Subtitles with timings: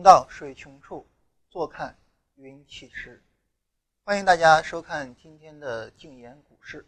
[0.00, 1.06] 行到水穷处，
[1.50, 1.94] 坐看
[2.36, 3.22] 云起时。
[4.02, 6.86] 欢迎大家收看今天的静言股市。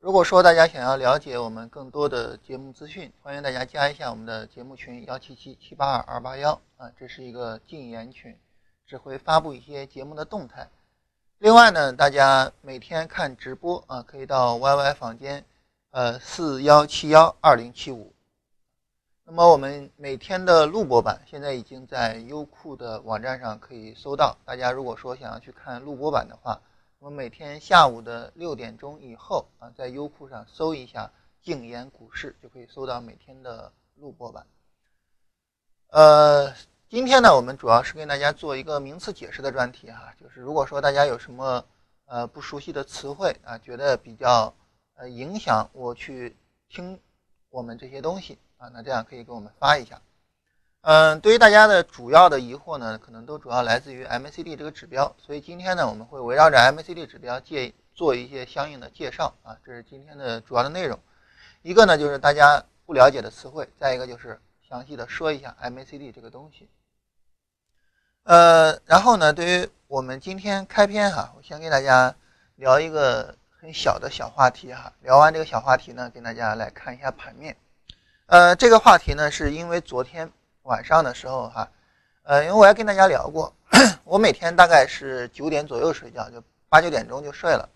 [0.00, 8.36] 如果说大家想要了解我们更多的节目资讯，欢迎大家加一下我们的节目群幺七七七八二二八幺啊，这是一个静言群，
[8.84, 10.68] 只会发布一些节目的动态。
[11.38, 15.44] 另外呢，大家每天看直播啊，可以到 YY 房间，
[15.92, 18.12] 呃，四幺七幺二零七五。
[19.26, 24.36] 那么我们每天的录播版现在已经在优酷的网站上可以搜到。
[24.44, 26.60] 大家如果说想要去看录播版的话，
[26.98, 31.10] 那么每天下午的六点钟以后啊，在优酷上搜一下
[31.40, 34.46] “静言股市”，就可以搜到每天的录播版。
[35.86, 36.52] 呃，
[36.90, 41.64] 今天呢，我们主要是跟大家做一个名词解释的专题哈，就是如果说大家有什么
[42.04, 44.54] 呃不熟悉的词汇啊，觉得比较
[44.96, 46.36] 呃影响我去
[46.68, 47.00] 听
[47.48, 48.36] 我们这些东西。
[48.72, 50.00] 那这样可以给我们发一下。
[50.82, 60.98] 嗯，对于大家的主要的疑惑呢，可能都主要来自于 MACD 这个指标，所以今天呢，我们会围绕着 MACD 指标介做一些相应的介绍啊，这是今天的主要的内容。
[61.62, 66.68] 一个呢就是大家不了解的词汇，再一个就是详细的说一下 MACD 这个东西。
[68.24, 72.14] 呃，然后呢，对于我们今天开篇哈，我先给大家
[72.56, 77.56] 聊一个很小的小话题哈，聊完这个小话题呢，跟大家来看一下盘面。
[78.26, 80.30] 呃，这个话题呢，是因为昨天
[80.62, 81.68] 晚上的时候哈，
[82.22, 83.54] 呃，因为我也跟大家聊过，
[84.02, 87.68] 我每天大概是九点左右睡觉，就八九点钟就睡了。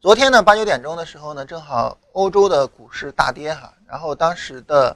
[0.00, 4.94] 昨天呢，八九点钟的时候呢，正好欧洲的股市大跌哈，然后当时的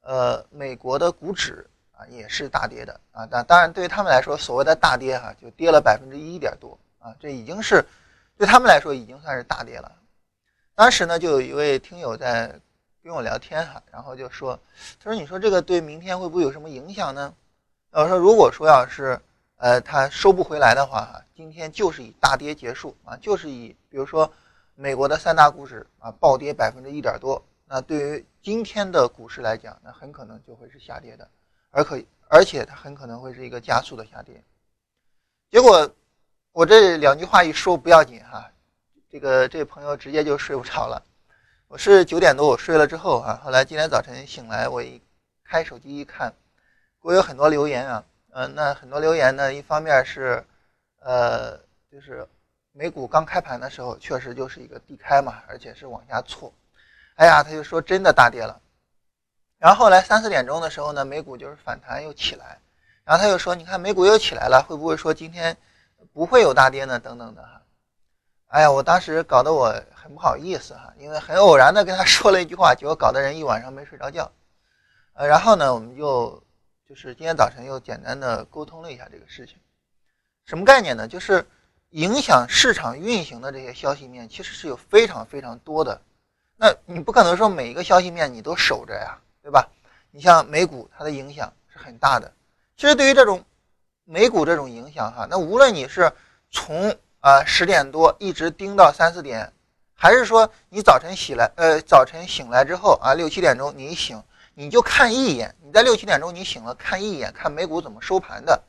[0.00, 7.84] 呃美国的股指啊也是大跌的啊，但当然对于他们来说，所谓的大跌哈，就跌了百分之一点多啊，这已经是
[8.38, 9.92] 对他们来说已经算是大跌了。
[10.74, 12.58] 当时呢，就有一位听友在。
[13.02, 14.56] 跟我聊天哈，然后就说，
[15.00, 17.34] 他说：“你说这个对明天会不会有什么影响呢？”
[17.90, 19.20] 我说：“如果说要是
[19.56, 24.32] 呃它收不回来的话哈，今天就是以大跌结束啊，就是以比如说
[24.76, 31.28] 美国的三大股指啊暴跌百分之一点多，那对于今天的股市来讲，那很可能就会是下跌的，
[31.70, 34.40] 而可而且它很可能会是一个加速的下跌。
[35.50, 35.92] 结果
[36.52, 38.48] 我这两句话一说不要紧哈，
[39.10, 41.02] 这个这朋友直接就睡不着了。”
[41.72, 45.00] 我是九点多我睡了之后啊，后来今天早晨醒来，我一
[45.42, 46.30] 开手机一看，
[47.00, 50.44] 我有很多留言啊，嗯，那很多留言呢，一方面是，
[50.98, 51.56] 呃，
[51.90, 52.28] 就是
[52.72, 56.52] 美股刚开盘的时候确实就是一个低开嘛，而且是往下挫，
[57.14, 58.60] 哎呀，他就说真的大跌了，
[59.56, 62.58] 然后后来三四点钟的时候呢，美股就是反弹又起来，
[63.02, 65.56] 然后他又说，你看美股又起来了，会不会说今天
[66.12, 67.00] 不会有大跌呢？
[67.00, 67.62] 等等的哈。
[68.48, 74.30] 哎呀，我当时搞得我很不好意思哈，因为很偶然的跟他说了一句话，结果搞得人一晚上没睡着觉。
[75.14, 76.42] 呃，然后呢，我们就
[76.88, 79.56] 就是今天早晨又简单的沟通了一下这个事情。
[80.44, 81.06] 什么概念呢？
[81.06, 81.46] 就是
[81.90, 86.00] 影响市场运行的这些消息面其实是有非常非常多的。
[86.56, 89.68] 那你不可能说每一个消息面你都守着呀，对吧？
[90.10, 92.32] 你像美股，它的影响是很大的。
[92.76, 93.44] 其实对于这种
[94.04, 96.12] 美股这种影响哈，那无论你是
[96.50, 99.52] 从啊，十点多一直盯到三四点，
[100.02, 104.20] 还是说你早晨起来，呃，早晨醒来之后啊，六七点钟你一醒，
[104.52, 108.60] 你就看一眼，你在六七点钟你醒了，看一眼看美股怎么收盘的，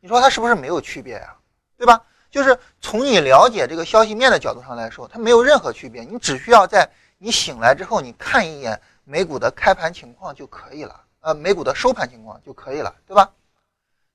[0.00, 1.36] 你说它是不是没有区别呀？
[1.76, 2.02] 对吧？
[2.30, 6.88] 就是从你了解这个消息面的角度上来说，它没有任何区别，你只需要在
[7.18, 13.30] 你醒来之后，你看一眼美股的开盘情况就可以了，呃，美股的收盘情况就可以了，对吧？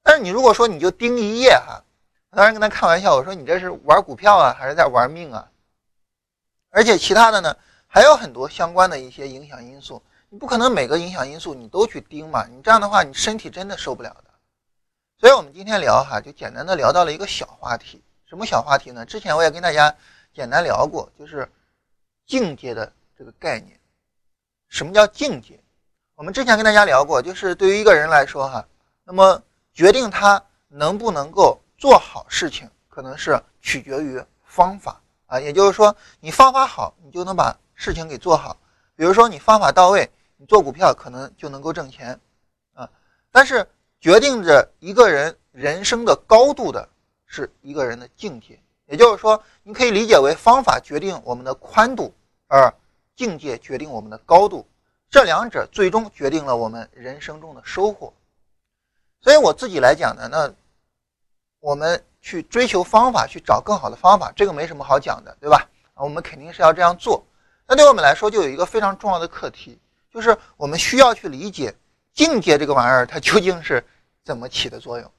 [0.01, 1.83] 但是你如果说你就盯一夜哈。
[2.31, 5.47] 我当然跟他开玩笑，我说你这是玩股票啊，还是在玩命啊？
[6.73, 14.25] 而且其他的呢，还有很多相关的一些影响因素，你不可能每个影响因素你都去盯嘛，你这样的话你身体真的受不了的。
[15.19, 19.05] 所以我们今天聊哈，就简单的聊到了一个小话题，什么小话题呢？
[19.05, 19.95] 之前我也跟大家
[20.33, 21.47] 简单聊过，就是
[22.25, 23.79] 境界的这个概念。
[24.67, 25.63] 什么叫境界？
[26.15, 28.67] 我们之前跟大家聊过，就是对于一个人来说哈，
[29.03, 29.41] 那么
[29.73, 31.59] 决定他能不能够。
[31.75, 35.01] 做好事情可能是取决于方法
[35.33, 38.55] 啊，也就是说，你方法好，你就能把事情给做好。
[38.95, 40.07] 比如说，你方法到位，
[40.37, 42.19] 你做股票可能就能够挣钱
[42.75, 42.87] 啊。
[43.31, 43.67] 但是，
[43.99, 46.87] 决定着一个人人生的高度的
[47.25, 48.61] 是一个人的境界。
[48.85, 52.13] 也就是说，你可以理解为方法决定我们的宽度，
[52.47, 52.71] 而
[53.15, 54.67] 境界决定我们的高度。
[55.09, 58.13] 这两者最终决定了我们人生中的收获。
[59.19, 60.53] 所以我自己来讲呢，那。
[61.63, 65.65] 我们去追求方法，去找更好的方法，这个没什么好讲的，对吧？
[65.95, 67.25] 我们肯定是要这样做。
[67.65, 69.79] 那对我们来说，就有一个非常重要的课题，
[70.13, 71.73] 就是我们需要去理解
[72.13, 73.81] 境界这个玩意儿，它究竟是
[74.25, 75.09] 怎么起的作用？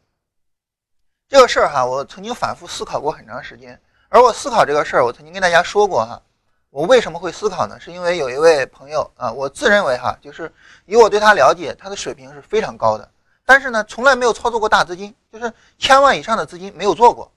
[1.30, 3.80] 这个事儿哈，我曾经反复思考过很长时间。
[4.10, 6.20] 而我思考这个事儿，我曾经跟大家说过哈，
[6.68, 7.80] 我为什么会思考呢？
[7.80, 10.52] 是因为有一位朋友啊，我自认为哈，就是
[10.84, 13.10] 以我对他了解，他的水平是非常高的，
[13.44, 17.30] 但是呢，从来没有操作过大资金，就是千万以上的资金没有做过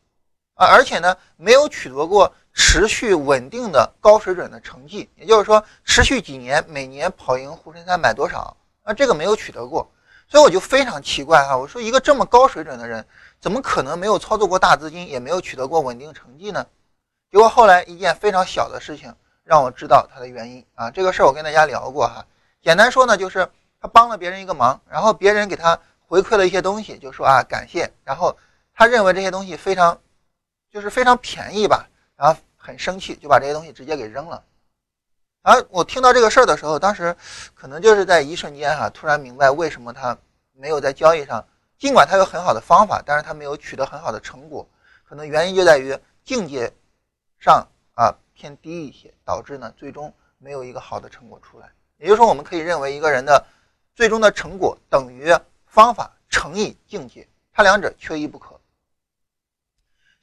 [0.55, 9.89] 啊，而且呢，没有取得过持续稳定的高水准的成绩，也就是说，持续几年每年跑赢沪深三百多少啊，这个没有取得过，
[10.27, 13.05] 所以我就非常奇怪哈，我说一个这么高水准的人。
[13.39, 16.65] 怎么可能没有操作过大资金，也没有取得过稳定成绩呢？
[17.29, 19.13] 结果后来一件非常小的事情
[19.43, 20.89] 让我知道他的原因啊。
[20.89, 22.25] 这个事儿我跟大家聊过哈。
[22.63, 23.47] 简单说呢，就是
[23.79, 27.91] 他帮了别人一个忙，然后别人给他回馈了一些东西，就说啊感谢。
[28.03, 28.35] 然后
[28.73, 29.99] 他认为这些东西非常，
[30.71, 34.43] 就是非常便宜吧，然后很生气，就把这些东西直接给扔了。
[35.43, 37.15] 而我听到这个事儿的时候，当时
[37.53, 40.17] 可能就是在一瞬间哈，突然明白为什么他
[40.53, 41.45] 没有在交易上。
[41.77, 44.67] 尽管他有很好的方法，但是他没有取得很好的成果，
[45.07, 46.73] 可能原因就在于境界
[47.37, 51.71] 上啊偏低一些，导致呢最终没有一个好的成果出来。
[51.97, 53.45] 也就是说，我们可以认为一个人的
[53.93, 55.31] 最终的成果等于
[55.77, 58.59] 方法乘以境界，它两者缺一不可。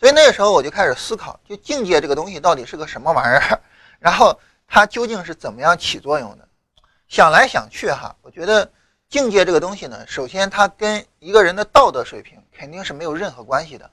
[0.00, 3.60] 所以那个时候我就开始思考，就境界这个东西到底是个什么玩意儿，
[4.00, 4.36] 然后
[4.66, 6.48] 它究竟是怎么样起作用的？
[7.06, 8.68] 想来想去哈，我觉得。
[9.06, 13.88] 境界这个东西呢，首先它跟一个人的道德水平肯定是没有任何关系的，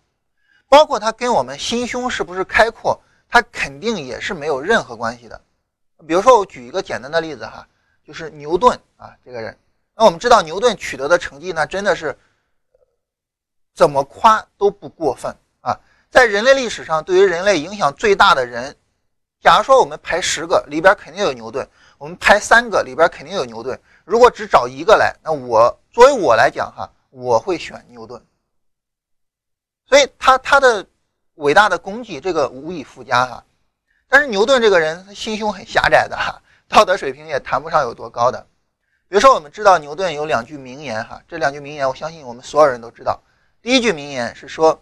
[0.67, 2.99] 包括它跟我们心胸是不是开阔，
[3.29, 5.39] 它肯定也是没有任何关系的。
[6.07, 7.67] 比如说，我举一个简单的例子哈，
[8.03, 9.55] 就是牛顿啊这个人。
[9.95, 12.17] 那我们知道牛顿取得的成绩，那真的是
[13.73, 15.77] 怎么夸都不过分啊。
[16.09, 18.75] 在人类历史上，对于人类影响最大的人，
[19.39, 21.67] 假如说我们排十个里边肯定有牛顿，
[21.97, 23.79] 我们排三个里边肯定有牛顿。
[24.05, 28.23] 如果只找一个来，那我作为我来讲哈，我会选牛顿。
[29.85, 30.85] 所以他他的
[31.35, 33.43] 伟大的功绩，这个无以复加哈。
[34.07, 38.47] 但是牛顿这个人，他心胸很狭窄的哈，道德水平也谈不上有多高的。
[39.11, 43.19] 比如说，我们知道牛顿有两句名言哈，这两句名言，我相信我们所有人都知道。
[43.61, 44.81] 第一句名言是说，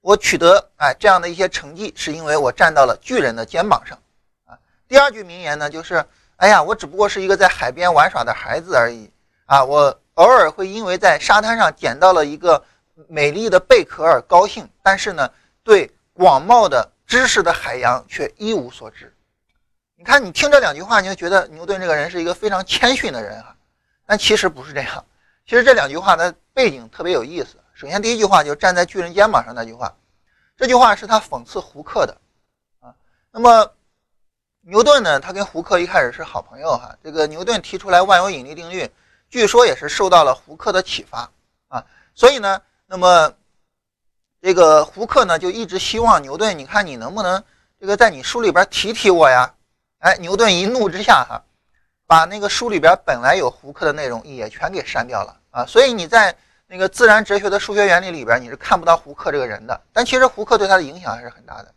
[0.00, 3.98] 我取得哎这样的一些成绩，是因为我站到了巨人的肩膀上
[4.46, 4.58] 啊。
[4.88, 6.02] 第二句名言呢，就是。
[6.36, 9.08] 哎呀，我只不过是一个在海边玩耍的孩子而已
[9.44, 9.64] 啊！
[9.64, 12.60] 我偶尔会因为在沙滩上捡到了一个
[13.06, 15.30] 美丽的贝壳而高兴，但是呢，
[15.62, 19.14] 对广袤的知识的海洋却一无所知。
[19.96, 23.56] 你看，你听这两句话，你就觉得牛顿这个人是一个非常谦逊的人哈。
[24.06, 25.04] 但其实不是这样。
[25.46, 27.56] 其实这两句话的背景特别有意思。
[27.74, 29.94] 首先，第一句话就站在巨人肩膀上那句话，
[30.56, 32.16] 这句话是他讽刺胡克的
[32.80, 32.94] 啊。
[33.30, 33.72] 那么。
[34.64, 36.96] 牛顿呢，他跟胡克一开始是好朋友哈。
[37.02, 38.88] 这个牛顿提出来万有引力定律，
[39.28, 41.28] 据说也是受到了胡克的启发
[41.66, 41.84] 啊。
[42.14, 43.34] 所以呢，那么
[44.40, 47.42] 这个胡克呢就一直希望牛顿，你看你能不能
[47.80, 49.52] 这个在你书里边提提我呀？
[50.02, 51.42] 哎，牛顿一怒之下哈，
[52.06, 55.66] 把那个书里边本来有胡克的内容也全给删掉了啊。
[55.66, 59.80] 所以你在那个自然哲学的数学原理里边你是看不到胡克这个人的。
[59.92, 61.74] 但其实胡克对他的影响还是很大的。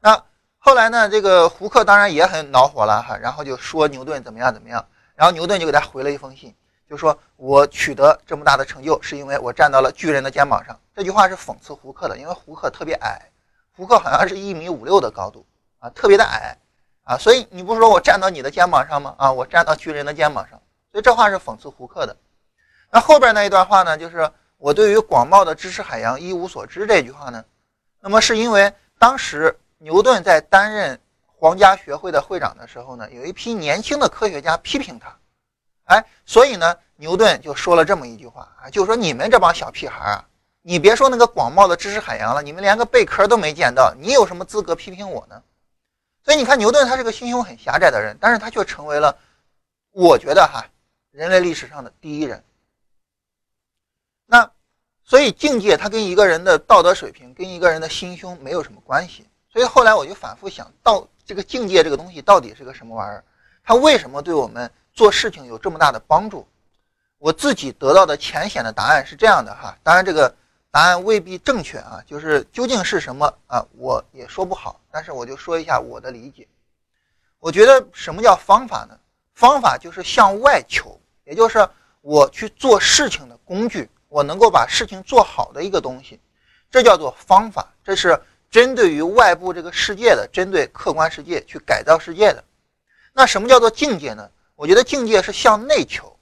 [0.00, 0.22] 那。
[0.60, 6.52] 后来呢，这个胡克当然也很恼火了哈，然后就说牛顿怎么样怎么样，然后牛顿就给他回了一封信，
[6.90, 10.78] 就说我取得这么大的成就是因为我站到了巨人的肩膀上。
[10.94, 13.30] 这句话是讽刺胡克的，因为胡克特别矮，
[13.74, 15.46] 胡克好像是一米五六的高度
[15.78, 16.58] 啊，特别的矮
[17.08, 19.14] 啊，所以你不是说我站到你的肩膀上吗？
[19.16, 20.60] 啊，我站到巨人的肩膀上，
[20.92, 22.16] 所以这话是讽刺胡克的。
[22.90, 27.44] 那后边那一段话呢，就是我对于广袤的知识海洋一无所知这句话呢，
[28.00, 29.58] 那么是因为当时。
[29.80, 35.16] 牛顿在担任皇家学会的会长的时候呢，有一批年轻的科学家批评他，
[35.84, 40.24] 哎，所以呢，牛顿就说了这么一句话啊，就说你们这帮小屁孩啊，
[40.62, 45.40] 你别说那个广袤的知识海洋了，你们连个贝壳都没见到，你有什么资格批评我呢？
[46.28, 49.16] 所以你看，牛顿他是个心胸很狭窄的人，但是他却成为了，
[49.92, 50.62] 我觉得哈，
[51.10, 52.44] 人类历史上的第一人。
[54.26, 54.50] 那
[55.02, 59.26] 所以境界，它跟一个人的道德水平，跟一个人的心胸没有什么关系。
[59.50, 63.24] 所以后来我就反复想到这个境界这个东西到底是个什么玩意儿？
[63.64, 66.46] 它为什么对我们做事情有这么大的帮助？
[67.16, 70.30] 我自己得到的浅显的答案是这样的哈，当然这个
[70.78, 74.80] 答案未必正确啊，就是究竟是什么啊，我也说不好。
[74.92, 76.46] 但是我就说一下我的理解。
[77.40, 78.96] 我觉得什么叫方法呢？
[79.34, 81.68] 方法就是向外求，也就是
[82.00, 86.20] 我去做事情的工具，我能够把事情做好的一个东西，
[86.70, 87.66] 这叫做方法。
[87.82, 88.16] 这是。
[88.48, 92.42] 针对于外部这个世界的，针对客观世界去改造世界的，
[93.12, 94.30] 那什么叫做境界呢？
[94.54, 96.16] 我觉得境界是向内求。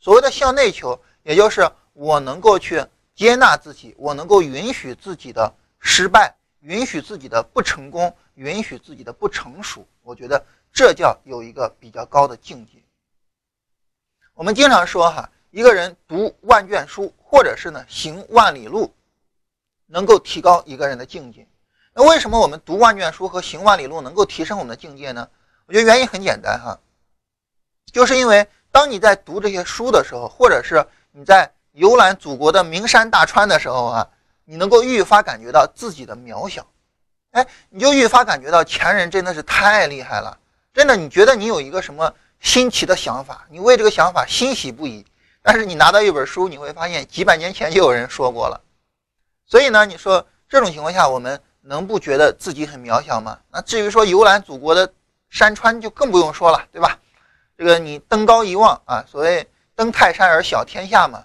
[0.00, 2.84] 所谓的向内求，也就是我能够去
[3.20, 9.86] 接纳自己，我能够允许自己的失败，允许自己的不成功，允许自己的不成熟。
[10.00, 12.82] 我觉得这叫有一个比较高的境界。
[14.32, 18.90] 我们经常说哈，一个人读万卷书，或者是呢行万里路，
[19.84, 21.46] 能够提高一个人的境界。
[21.92, 25.28] 那为什么我们读万卷书和行万里路能够提升我们的境界呢？
[25.66, 26.80] 我觉得原因很简单哈，
[27.92, 34.06] 就是因为当你在读这些书的时候，或者是你在游览祖国的名山大川的时候啊，
[34.44, 36.66] 你能够愈发感觉到自己的渺小，
[37.30, 40.36] 哎，你就愈发感觉到前人真的是太厉害了，
[40.74, 45.02] 真的，你觉得你有一个什么新奇的想法，你为这个想法欣喜不已，
[45.40, 48.60] 但是你拿到一本书，你会发现几百年前就有人说过了，
[49.46, 53.38] 所以呢，你说这种情况下，我们能不觉得自己很渺小吗？
[53.50, 54.92] 那至于说游览祖国的
[55.30, 56.98] 山川，就更不用说了，对吧？
[57.56, 61.24] 这个你登高一望啊，所谓登泰山而小天下嘛。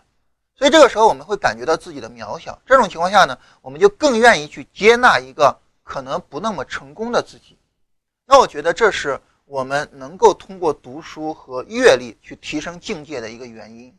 [0.58, 7.58] 所以这个时候我们会感觉到自己的渺小，这种情况下呢，我们就更愿意去接纳一个可能不那么成功的自己。
[8.26, 13.94] 那我觉得这是我们能够通过读书和阅历去提升境界的一个原因。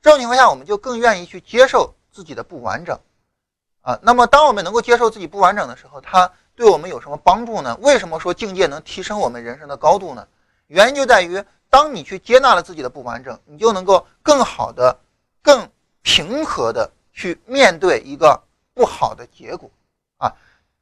[0.00, 2.98] 这种情况下，我们就更愿意去接受自己的不完整
[3.82, 3.98] 啊。
[4.00, 7.76] 那么当我们能够接受自己不完整的时候，它对我们有什么帮助呢？
[7.82, 10.26] 为什么说境界能提升我们人生的高度呢？
[10.68, 14.98] 原因就在于，当你去接纳了自己的不完整，你就能够更好的、
[15.42, 15.68] 更。
[16.02, 18.42] 平和的去面对一个
[18.74, 19.70] 不好的结果
[20.18, 20.34] 啊，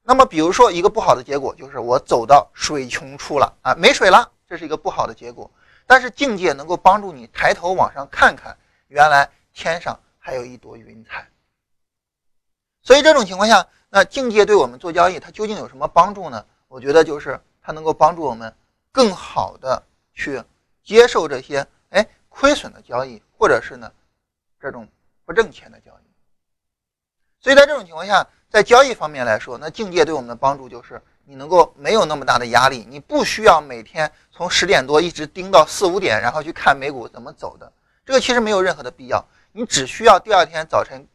[0.02, 5.50] 那么比如说一个不好的结果就是我走到水穷处了啊，没水了，这是一个不好的结果。
[5.86, 8.56] 但是境界能够帮助你抬头往上看看，
[8.88, 11.28] 原来天上还有一朵云彩。
[12.82, 16.46] 所以这种情况下，那境界对我们做交易，它究竟有什么帮助呢？
[16.68, 18.54] 我觉得就是它能够帮助我们
[18.92, 19.82] 更好的
[20.14, 20.42] 去
[20.84, 23.90] 接受这些哎亏损的交易，或者是呢
[24.60, 24.88] 这种。
[25.30, 26.10] 不挣钱的交易，
[27.40, 37.72] 所以在这种情况下，在交易方面来说，那境界对我们的帮助就是你能够没有那么大的压力，你不需要每天从十点多一直盯到四五点，然后去看美股怎么走的，
[38.04, 41.06] 这个其实没有任何的必要，你只需要第二天早晨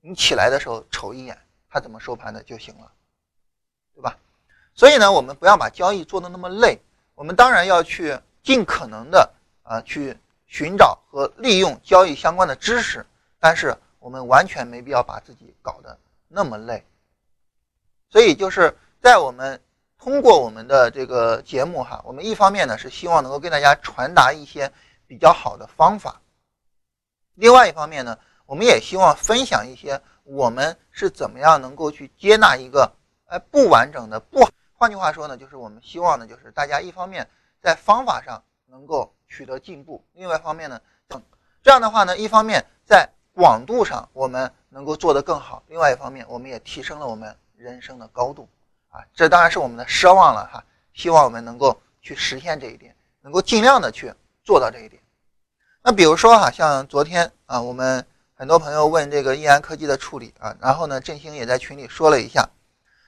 [0.00, 1.36] 你起来的时候瞅一眼
[1.68, 2.92] 它怎么收盘的就行了，
[3.92, 4.16] 对吧？
[4.72, 6.78] 所以呢，我们不要把交易做的那么累，
[7.16, 9.28] 我们当然要去尽可能的
[9.64, 10.16] 啊去
[10.46, 13.04] 寻找和利用交易相关的知识。
[13.44, 15.98] 但是我们完全没必要把自己搞得
[16.28, 16.82] 那么累，
[18.08, 19.60] 所以就是在我们
[19.98, 24.72] 通过我们的这个节目哈，我们一方面呢是希望能够跟大家传达一些
[25.06, 26.22] 比较好的方法，
[27.34, 32.90] 另外一方面呢，我们也希望分享一些我们是怎么样能够去接纳一个
[33.26, 34.40] 哎不完整的不，
[34.72, 37.28] 换句话说呢，就是我们希望呢就是大家一方面
[37.60, 40.80] 在方法上能够取得进步，另外一方面呢，
[41.62, 48.48] 这样的话呢，一方面在广度上我们能够做得更好，另外一方面我们也提升了我们人生的高度，
[48.90, 54.12] 啊，这当然是我们的奢望了哈，希望我们能够去实现这一点，能够尽量的去
[54.44, 55.02] 做到这一点。
[55.82, 62.48] 那比如说哈，像昨天啊，我们很多朋友问这个易安科技的处理啊，然后呢，振兴也在群里说了一下。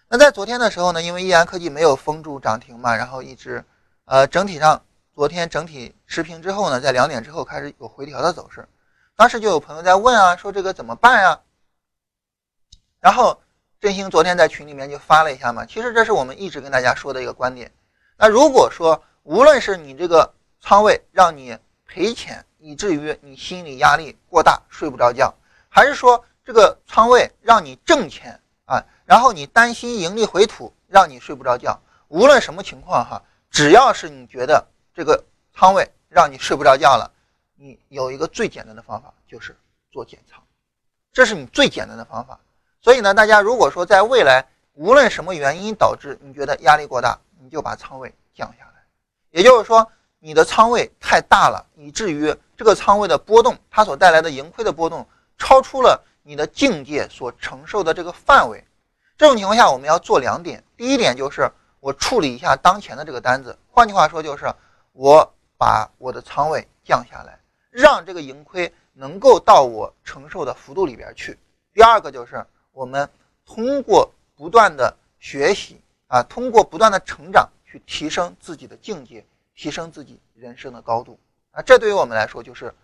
[0.09, 3.65] 那在昨天的时候呢，因为易安科技没有封住涨停嘛，然后一直
[4.07, 4.83] 呃整体上
[5.15, 8.67] 昨天整体持平之后呢，在两点之后开始有回调的走势。
[9.17, 11.41] 当时就有朋友在问啊，说这个怎么办呀？
[13.01, 13.41] 然后
[13.81, 15.65] 振兴昨天在群里面就发了一下嘛。
[15.65, 17.73] 其实这是我们一直跟大家说的一个观点。
[18.19, 25.35] 那如果说无论是你这个仓位让你赔钱，以至于你心理压力过大睡不着觉，
[25.71, 37.11] 还是说这个仓位让你挣钱啊，然后你担心盈利回吐让你睡不着觉，无论什么情况哈，只要是你觉得这个仓位让你睡不着觉了。
[37.57, 39.57] 你有一个最简单的方法，就是
[39.91, 40.43] 做减仓，
[41.13, 42.39] 这是你最简单的方法。
[42.81, 48.73] 所以呢，大家如果说在未来无论什么原因导致你觉得压力过大，你就把仓位降下来。
[49.31, 55.07] 也就是说，你的仓位太大了，以至于这个仓位的波动，它所带来的盈亏的波动
[55.39, 58.63] 超出了你的境界所承受的这个范围。
[59.17, 60.63] 这种情况下，我们要做两点。
[60.77, 64.45] 第一点就是我处理一下当前的这个单子，换句话说就是
[64.93, 67.39] 我把我的仓位降下来。
[67.77, 71.39] 让这个盈亏能够到我承受的幅度里边去。
[71.75, 72.43] 第二个就是
[72.73, 73.07] 我们
[73.45, 79.23] 通过不断的学习啊，通过不断的成长去提升自己的境界，
[79.55, 81.19] 提升自己人生的高度
[81.51, 81.61] 啊。
[81.61, 82.75] 这对于我们来说就是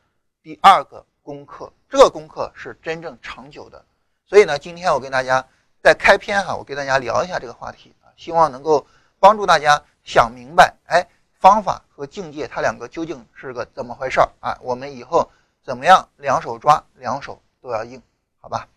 [0.43, 3.83] 第二个功课，这个功课是真正长久的。
[4.27, 5.43] 所以呢，今天我跟大家
[5.83, 8.87] 在开篇哈，我跟大家聊一下这个话题啊，希望能够
[9.19, 11.09] 帮助大家想明白，哎。
[11.43, 14.57] 方法和境界，它两个究竟是个怎么回事儿啊？
[14.63, 15.29] 我们以后
[15.65, 18.01] 怎么样两手抓，两手都要硬，
[18.41, 18.69] 好吧？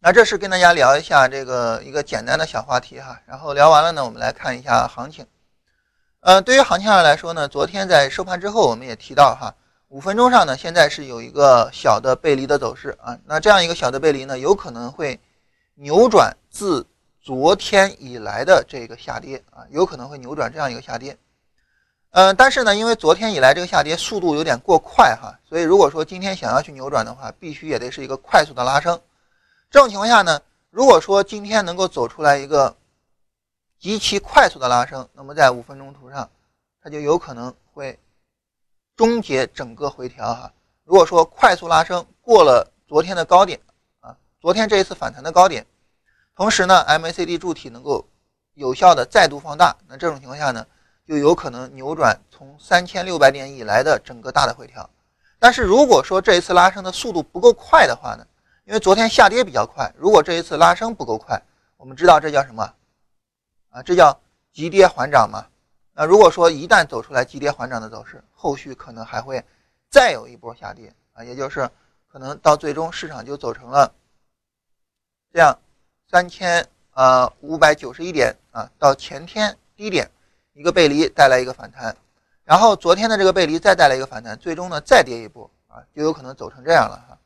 [0.00, 5.24] 那这是跟大家聊一下这个一个简单的小话题哈，然后聊完了呢，我们来看一下行情。
[6.18, 9.54] 呃，对于行情上来说呢，昨天在收盘之后，我们也提到哈，
[9.86, 15.20] 五分钟上呢，现在是有一个小的背离的走势啊，那这样一个小的背离呢，有可能会
[15.76, 16.84] 扭转自
[17.22, 21.16] 昨天以来的这个下跌啊，有可能会扭转这样一个下跌。
[22.12, 29.00] 嗯，但是呢，因为昨天以来这个下跌速度有点过快哈，所以如果说今天想要去扭转的话，必须也得是一个快速的拉升。
[29.70, 32.74] 这种情况下呢，如果说今天能够走出来一个
[33.78, 36.28] 极其快速的拉升，那么在五分钟图上，
[36.82, 37.96] 它就有可能会
[38.96, 40.52] 终结整个回调哈。
[40.84, 43.60] 如果说快速拉升过了昨天的高点
[44.00, 45.64] 啊，昨天这一次反弹的高点，
[46.40, 48.08] 同时呢，MACD 柱体能够
[48.54, 50.66] 有效的再度放大，那这种情况下呢，
[51.06, 54.88] 就有可能扭转从三千六百点以来的整个大的回调。
[55.38, 58.26] 但是如果说这一次拉升的速度不够快的话呢？
[58.64, 61.38] 因为昨天下跌比较快，如果这一次拉升不够快，
[61.76, 62.72] 我们知道这叫什么？
[63.68, 64.18] 啊，这叫
[64.50, 65.44] 急跌缓涨嘛。
[65.92, 69.44] 那如果说一旦走出来急跌缓涨的走势，后续可能还会
[69.90, 71.68] 再有一波下跌啊，也就是
[72.10, 73.92] 可能到最终市场就走成了
[75.34, 75.54] 这样
[76.10, 80.10] 三千呃五百九十一点啊，到前天低点
[80.54, 81.96] 一个背离带来一个反弹，
[82.42, 87.16] 然后昨天的这个背离再带来一个反弹，最终呢再跌一波啊，就有可能走成这样了哈。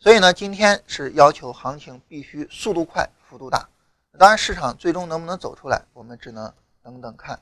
[0.00, 3.68] 所以呢，今天是要求行情必须速度快、幅度大。
[4.18, 6.52] 当然，市场最终能不能走出来，我们只能
[6.82, 7.38] 等等看。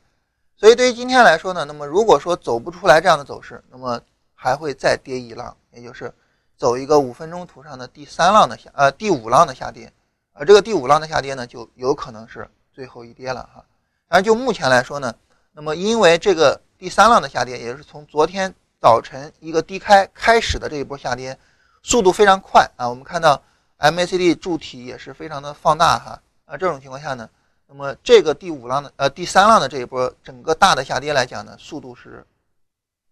[0.55, 3.99] 所以对于今天来说呢，那么如果说走不出来这样的走势，那么
[4.35, 6.13] 还会再跌一浪，也就是
[6.59, 9.91] 走一个五分钟图上的第三浪的下呃第五浪的下跌。
[10.35, 13.65] 而这个第五浪的下跌呢，就有可能是最后一跌了哈。
[14.09, 15.15] 当然，就目前来说呢，
[15.53, 21.39] 那么因为这个第三浪的下跌，也就是从昨天早晨一个低开开始的这一波下跌。
[21.87, 22.89] 速度非常快啊！
[22.89, 23.43] 我们看到
[23.79, 27.29] MACD 柱体也是非常的放大哈啊，这种情况下呢，
[27.67, 32.25] 那么这个第五浪的呃第三浪的这一波整个大的下跌来讲呢，速度是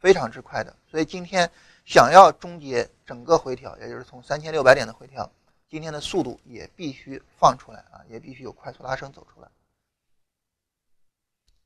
[0.00, 0.74] 非常之快的。
[0.90, 1.50] 所以今天
[1.84, 5.30] 想要终结整个回调，也就是从三千六百点的回调，
[5.72, 9.48] 今天的速度也必须放出来啊，也必须有快速拉升走出来。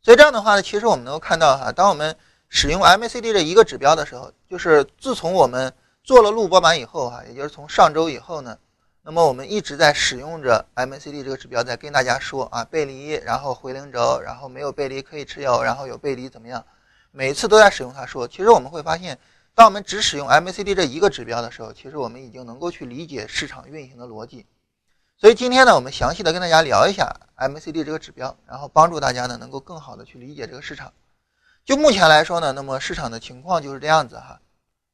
[0.01, 2.17] 所以这样的话呢，其实我们能够看到哈，当我们
[2.49, 8.57] 使用 MACD 这一个指标的时候，就是自从我们做了录播版以后，哈，也就是从上周以后呢，
[9.03, 16.65] 那么我们一直在使用着 MACD 这个指标，在跟大家说啊，背离，然后回零轴，然后没有背离可以持有，然后有背离怎么样？
[17.11, 18.29] 每一次都在使用它说。
[18.29, 19.19] 其实我们会发现，
[19.57, 24.45] 当我们只使用 MACD 这一个指标的时候，其实我们已经能够去理解市场运行的逻辑。
[25.17, 30.93] 所以今天呢，我们详细的跟大家聊一下 MACD 这个指标，然后帮助大家呢能够更好的去理解这个市场。
[31.65, 34.39] 就目前来说呢，那么市场的情况就是这样子哈。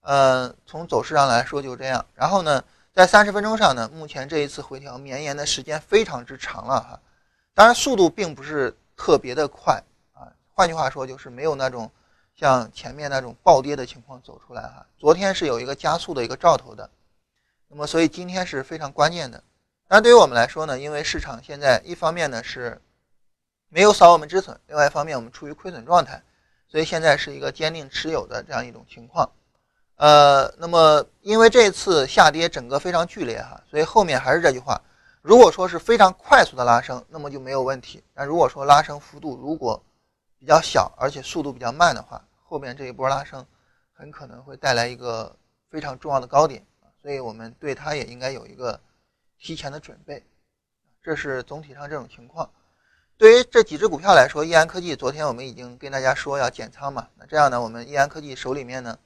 [0.02, 2.06] 呃，从走势上来说就这样。
[2.14, 2.62] 然后呢，
[2.94, 7.00] 在三十分钟上呢，目前这一次回调绵延的时间非常之长了哈。
[7.52, 10.30] 当然，速度并不是特别的快啊。
[10.54, 11.90] 换句话说，就是没有那种
[12.42, 14.84] 像前面那种暴跌的情况走出来哈。
[14.98, 16.90] 昨天是有一个加速的一个兆头的，
[17.68, 19.38] 那么所以今天是非常关键的。
[19.86, 22.82] 当然，对于我们来说呢，因为市场现在一方面呢是
[23.68, 26.20] 没有扫我们止损，另外一方面我们处于亏损状态，
[26.68, 29.30] 所以现在是一个坚定持有的这样一种情况。
[29.94, 34.80] 呃，那么因为这次下跌整个非常剧烈哈，所以后面还是这句话，
[35.20, 38.02] 如果说是非常快速的拉升，那么就没有问题。
[38.12, 39.80] 但如果说拉升幅度如果
[40.40, 42.20] 比较小，而且速度比较慢的话，
[42.52, 43.46] 后面这一波拉升
[43.94, 45.34] 很可能会带来一个
[45.70, 46.62] 非常重要的高点
[47.00, 48.78] 所以我们对它也应该有一个
[49.38, 50.22] 提前的准备。
[51.02, 52.50] 这是总体上这种情况。
[53.16, 58.98] 对于这几只股票来说，易安科技昨天我们已经跟大家说要减仓嘛，那这样呢，我们易安科技手里面呢。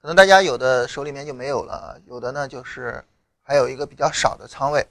[0.00, 3.04] 可能大家有的手里面就没有了，有的呢就是
[3.42, 4.86] 还有一个比较少的仓位。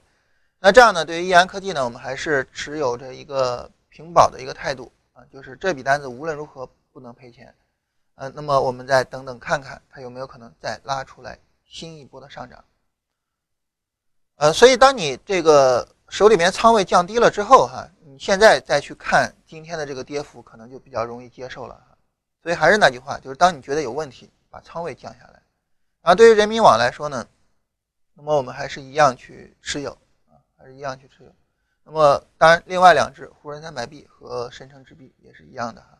[0.58, 7.54] 那这样呢，对于易安科技呢，我们还是持有着一个平保的一个态度啊，就是这笔单子无论如何不能赔钱。
[8.14, 12.64] 嗯，那么我们再等等看看它有没有可能再拉出来新一波的上涨。
[14.36, 21.96] 呃，所以当你这个手里面仓位降低了之后哈，你现在再去看今天的这个跌幅，可能就比较容易接受了哈。
[22.42, 24.30] 所以还是那句话，就是当你觉得有问题。
[24.52, 25.42] 把仓位降下来，
[26.02, 27.26] 啊，对于人民网来说呢，
[28.12, 29.92] 那么我们还是一样去持有
[30.28, 31.34] 啊，还是一样去持有。
[31.84, 35.98] 那么当然，另外两只沪深三百 B 和深成指 B 也是一样的哈。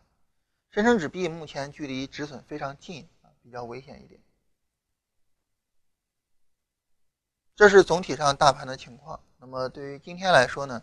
[0.72, 4.18] 深成指币目前距离止损非常近啊，比较危险一点。
[7.54, 9.20] 这是总体上大盘的情况。
[9.38, 10.82] 那么对于今天来说呢，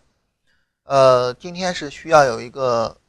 [0.84, 3.02] 呃，今天是需要有一个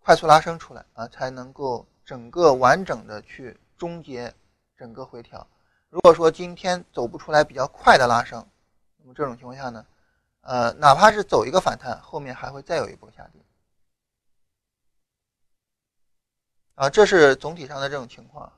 [0.00, 3.58] 快速拉升出来啊，才能够整个完整的去。
[3.76, 4.32] 终结
[4.76, 5.44] 整个回调，
[5.90, 8.46] 如果说今天走不出来比较快的拉升，
[8.98, 9.84] 那么这种情况下呢，
[10.42, 13.42] 呃，哪怕是走一个反弹，后面还会再有一波下跌。
[16.74, 18.52] 啊，这是总体上的这种情况。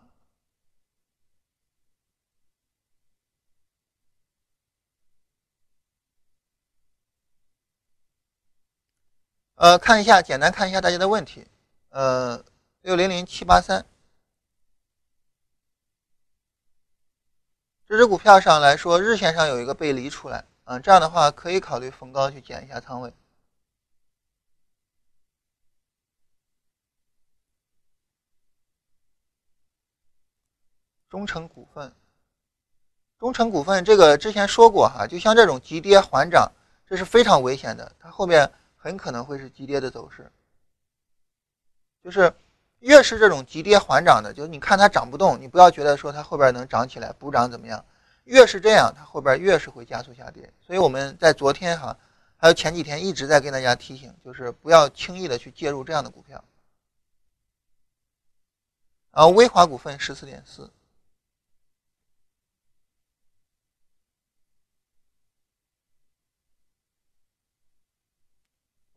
[9.56, 11.46] 呃，看一下，简单看一下大家的问题。
[11.90, 12.44] 呃，
[12.82, 13.84] 六零零七八三，
[17.86, 23.12] 这只股票上来说，日线上有一个背离出来，啊，这样的话可以考虑逢高去减一下仓位。
[31.14, 31.92] 中成股份，
[33.20, 36.50] 中成股份这个之前说过哈，就像这种急跌缓涨，
[36.88, 40.28] 这是非常危险的，它后面很可能会是急跌的走势。
[42.02, 42.34] 就是
[42.80, 47.84] 越是这种急跌缓涨的，就是你看它涨不动，你不要觉得说它后边能涨起来，补涨怎么样？
[48.24, 50.52] 越是这样，它后边越是会加速下跌。
[50.66, 51.96] 所以我们在昨天哈，
[52.36, 56.42] 还有前几天一直在跟大家提醒，就是不要轻易的去介入这样的股票。
[59.12, 60.68] 然后威华股份十四点四。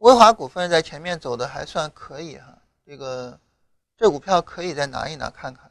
[0.08, 3.38] 威华股份在前面走的还算可以哈，这个
[3.98, 5.70] 这股票可以再拿一拿看看。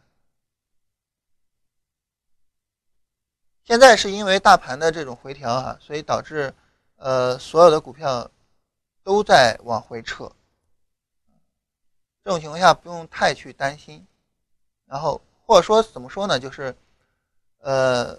[3.64, 6.52] 现在是因为大盘的这种回调哈，所以导致
[6.96, 8.30] 呃所有的股票
[9.02, 10.30] 都在往回撤。
[12.22, 14.06] 这种情况下不用太去担心，
[14.84, 16.76] 然后或者说怎么说呢，就是
[17.60, 18.14] 呃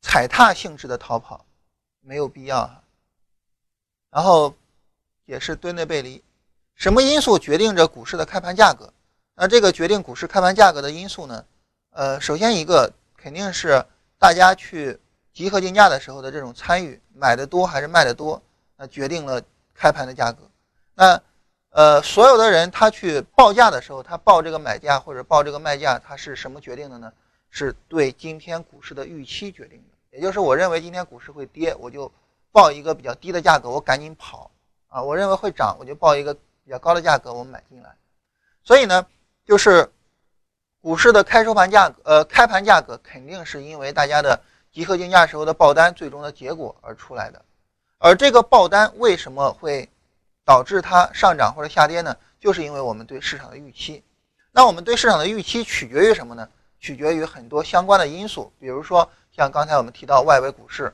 [0.00, 1.46] 踩踏性质的逃跑
[2.00, 2.79] 没有必要。
[4.10, 4.52] 然后
[5.24, 6.20] 也是吨内背离，
[6.74, 8.92] 什么因素决定着股市的开盘价格？
[9.36, 11.44] 那这个决定股市开盘价格的因素呢？
[11.90, 13.84] 呃，首先一个肯定是
[14.18, 14.98] 大家去
[15.32, 18.42] 集合竞价的时候的这种参与，买的多还是卖的多，
[18.76, 19.40] 那决定了
[19.74, 20.38] 开盘的价格。
[20.94, 21.22] 那
[21.70, 27.12] 呃，所有的人他去报价的时候，他报这个买价或者报这个卖价，他是什么决定的呢？
[27.48, 32.10] 是对今天股市的预期决定的，也就是我认为今天股市会跌，我就。
[32.52, 34.50] 报一个比较低的价格，我赶紧跑
[34.88, 35.02] 啊！
[35.02, 37.94] 我认为会涨，我就报一个比较高的价格，我买进来。
[38.64, 39.06] 所以呢，
[39.44, 39.90] 就是
[40.80, 44.40] 股市的开收盘价格，呃，开盘价格肯定是因为大家的
[44.72, 47.40] 集合竞价时候的报单最终的结果而出来的。
[47.98, 49.88] 而这个报单为什么会
[50.44, 52.16] 导致它上涨或者下跌呢？
[52.40, 54.02] 就是因为我们对市场的预期。
[54.50, 56.48] 那我们对市场的预期取决于什么呢？
[56.80, 60.92] 取决于很多相关的因素，比如说像刚才我们提到外围股市。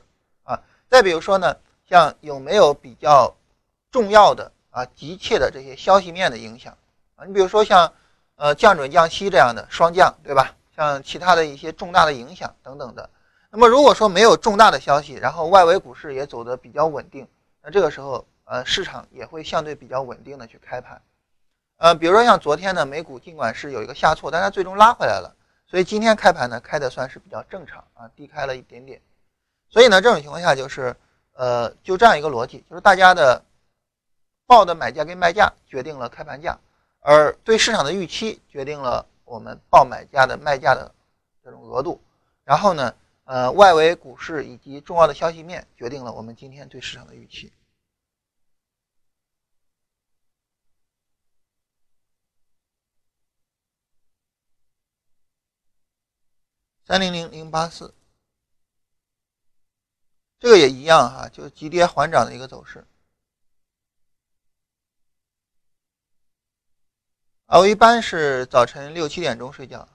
[0.89, 1.55] 再比如说呢，
[1.89, 3.35] 像有没有比较
[3.91, 6.77] 重要的啊、急切的这些消息面的影响
[7.15, 7.25] 啊？
[7.25, 7.91] 你比如说像
[8.35, 10.55] 呃降准降息这样的双降，对吧？
[10.75, 13.09] 像其他的一些重大的影响等等的。
[13.49, 17.27] 那么如果说没有重大的消息，然后外围股市也走得比较稳定，
[17.63, 21.01] 那这个时候呃市场也会相对比较稳定的去开盘。
[21.77, 29.01] 呃，比如说像昨天呢，美股尽管是有一个下挫，但它最终拉回来了，所以今天开盘呢开的算是比较正常啊，低开了一点点。
[29.69, 30.95] 所以呢，这种情况下就是，
[31.33, 33.43] 呃，就这样一个逻辑，就是大家的
[34.45, 36.57] 报的买价跟卖价决定了开盘价，
[37.01, 40.93] 而对市场的预期决定了我们报买价的卖价的
[41.43, 42.01] 这种额度，
[42.45, 47.51] 然后呢，呃，外围股市以及重要的消息面决定了我们今天对市场的预期。
[56.85, 57.96] 三零零零八四。
[60.39, 62.85] 这个也一样哈，就是急跌缓涨的一个走势。
[67.47, 69.87] 啊，我一般是早晨六七点钟睡觉。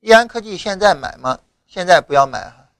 [0.00, 1.40] 易安科技现在买吗？
[1.66, 2.70] 现在不要买哈。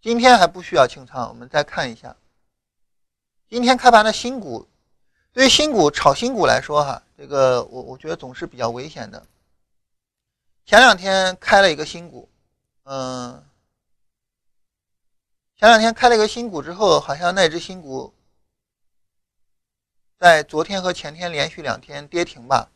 [0.00, 2.16] 今天还不需要清仓，我们再看一下。
[3.48, 4.66] 今天开盘的新股。
[5.32, 9.26] 对于新股炒新股来说，哈，这个我我觉得总是比较危险的。
[10.64, 12.28] 前两天开了一个新股，
[12.84, 13.44] 嗯，
[15.56, 18.14] 前两天开了一个新股之后，好像那只新股
[20.16, 22.70] 在昨天和前天连续两天跌停吧。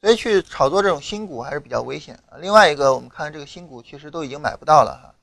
[0.00, 2.22] 所以去炒作这种新股还是比较危险。
[2.38, 5.15] 另外一个，我们看这个新股其实都已经买不到了哈。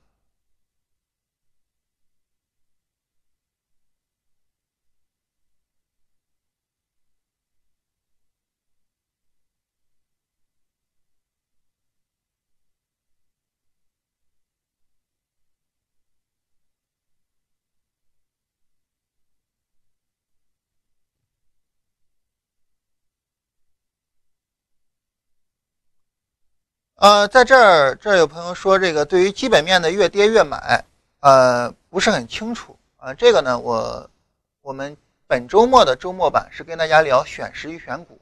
[27.03, 30.81] 呃，在这儿这儿有朋友说这个对于基本面的越跌越买，
[31.19, 33.13] 呃，不是很清楚啊。
[33.13, 34.09] 这个呢，我
[34.61, 34.95] 我们
[35.27, 38.17] 本周末的周末版是跟大家聊选时与选股，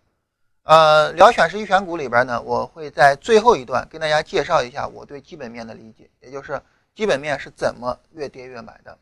[0.63, 6.59] 呃，聊选时与选股里边呢，我会在最后一段跟大家介绍一下我对基本面的理解，也就是
[6.95, 8.97] 基本面是怎么越跌越买的。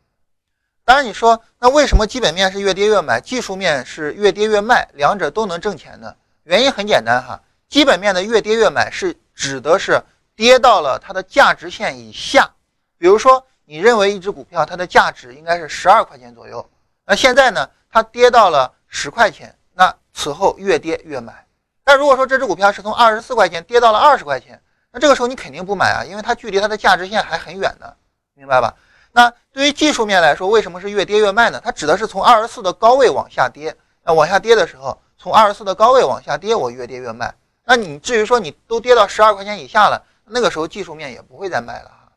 [0.84, 6.14] 当然，你说那为什么基本面是越跌越买，技术面是越跌越卖，两者都能挣钱呢？
[6.44, 10.04] 原因很简单哈，基本面的越跌越买是指的是
[10.36, 12.52] 跌到了它的价值线以下。
[12.98, 16.70] 比如说，你认为一只股票它的价值应该是十二块钱左右，
[17.06, 21.46] 那现在呢，它跌到了十块钱，那此后越跌越买。
[21.86, 27.94] 但如果说这只股票是从二十四块钱跌到了二十块钱，那这个时候你肯定不买啊，因为它距离它的价值线还很远呢，
[28.34, 28.76] 明白吧？
[29.14, 31.62] 那对于技术面来说，为什么是越跌越卖呢？
[31.64, 33.74] 它指的是从二十四的高位往下跌。
[34.04, 37.34] 那往下跌的时候，从二十四的高位往下跌，我越跌越卖。
[37.70, 42.12] 那你至于说你都跌到十二块钱以下了，那个时候技术面也不会再卖了哈。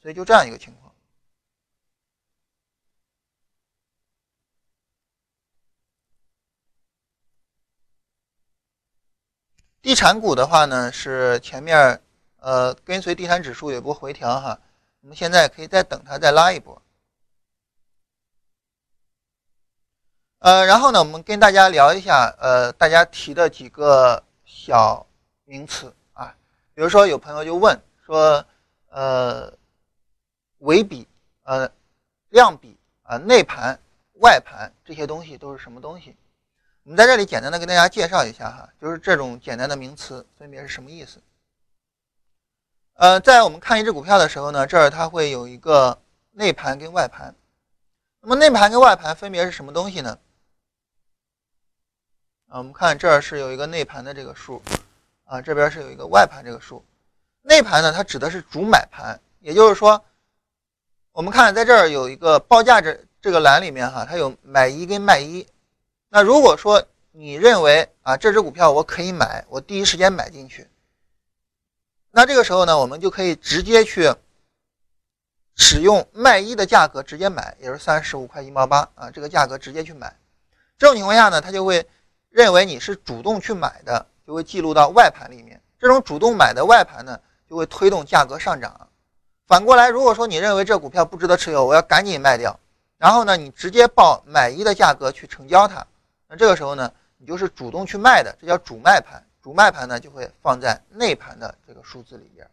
[0.00, 0.90] 所以就这样一个情况。
[9.82, 12.00] 地产股的话呢，是前面
[12.38, 14.58] 呃跟随地产指数有波回调哈。
[15.02, 16.80] 我们现在可以再等它再拉一波，
[20.38, 24.24] 呃，然后呢，我们跟大家聊一下，呃，大家提的几个
[24.66, 25.06] 小
[25.44, 26.34] 名词啊，
[26.74, 28.44] 比如说有朋友就问说，
[28.88, 29.56] 呃，
[30.58, 31.06] 尾比、
[31.44, 31.70] 呃，
[32.30, 33.78] 量比啊，内盘、
[34.14, 36.16] 外盘这些东西都是什么东西？
[36.82, 41.20] 我们在这里简单的跟大家介绍一下哈，就是这种简单的名词分别是什么意思。
[42.94, 45.96] 呃，在我们看一只股票的时候呢，这儿它会有一个
[46.32, 47.32] 内盘跟外盘。
[48.20, 50.18] 那么内盘跟外盘分别是什么东西呢？
[52.48, 54.62] 啊，我们看这儿是有一个内盘的这个数，
[55.24, 56.84] 啊，这边是有一个外盘这个数。
[57.42, 60.04] 内盘呢，它指的是主买盘，也就是说，
[61.12, 65.46] 我们看在这儿有一个报价这这个栏里面哈，它有买一跟卖一。
[66.08, 70.68] 那如果说你认为啊，这只股票我可以买，我第一时间买进去。
[72.12, 74.14] 那这个时候呢，我们就可以直接去
[75.56, 80.16] 使用卖一的价格直接买，也就是三十五块一毛八啊，这个价格直接去买。
[80.78, 81.86] 这种情况下呢，它就会
[82.36, 85.58] 认为你是主动去买的，就会记录到外盘里面。
[85.78, 87.18] 这种主动买的外盘呢，
[87.48, 88.90] 就会推动价格上涨。
[89.46, 92.60] 反过来，如果说你认为这股票不值得持有，我要赶紧卖掉，
[92.98, 95.86] 然后呢，你直接报买一的价格去成交它，
[96.28, 99.24] 那这个时候呢，你就是主动去卖的，这叫主卖盘。
[99.42, 102.46] 主卖盘呢就会放在内盘的这个数字里边，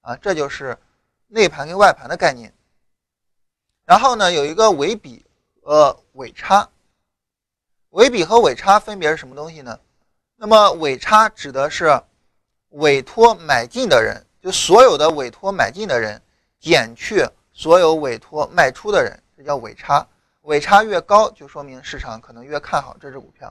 [0.00, 0.78] 啊，这就是
[1.28, 2.50] 内盘跟外盘的概念。
[3.84, 5.26] 然后呢，有一个尾比
[5.62, 6.66] 和尾差，
[7.96, 9.80] 尾比和尾差分别是什么东西呢？
[10.36, 11.98] 那么尾差指的是
[12.68, 16.20] 委托买进的人，就所有的委托买进的人
[16.60, 20.06] 减去所有委托卖出的人，这叫尾差。
[20.42, 23.50] 尾差越高，就说明市场可能越看好这只股票。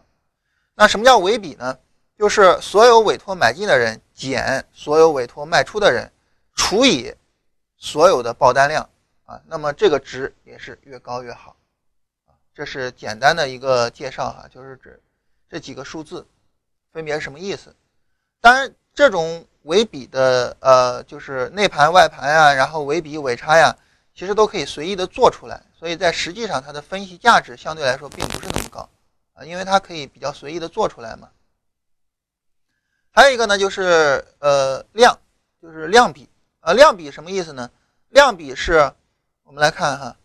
[0.75, 1.75] 那什么叫尾比呢？
[2.15, 6.09] 就是所有委托买进的人减所有委托卖出的人，
[6.53, 7.11] 除以
[7.77, 8.87] 所有的报单量
[9.25, 11.55] 啊，那么这个值也是越高越好。
[12.55, 15.01] 这是简单的一个介绍哈，就是指
[15.49, 16.25] 这几个数字
[16.93, 17.75] 分别是什么意思。
[18.39, 23.75] 当然，这种尾比的呃，就是内盘外盘呀，然后尾比尾差呀，
[24.13, 28.89] 其实都可以随意的做出来，所以在实际上它的分析价值相对来说并不是那么高
[29.33, 31.29] 啊，因为它可以比较随意的做出来嘛。
[33.11, 35.19] 还有一个呢，就是呃量，
[35.61, 36.29] 就是量比
[36.61, 37.69] 啊，量比什么意思呢？
[38.09, 38.93] 量比是，
[39.43, 40.15] 我们来看哈，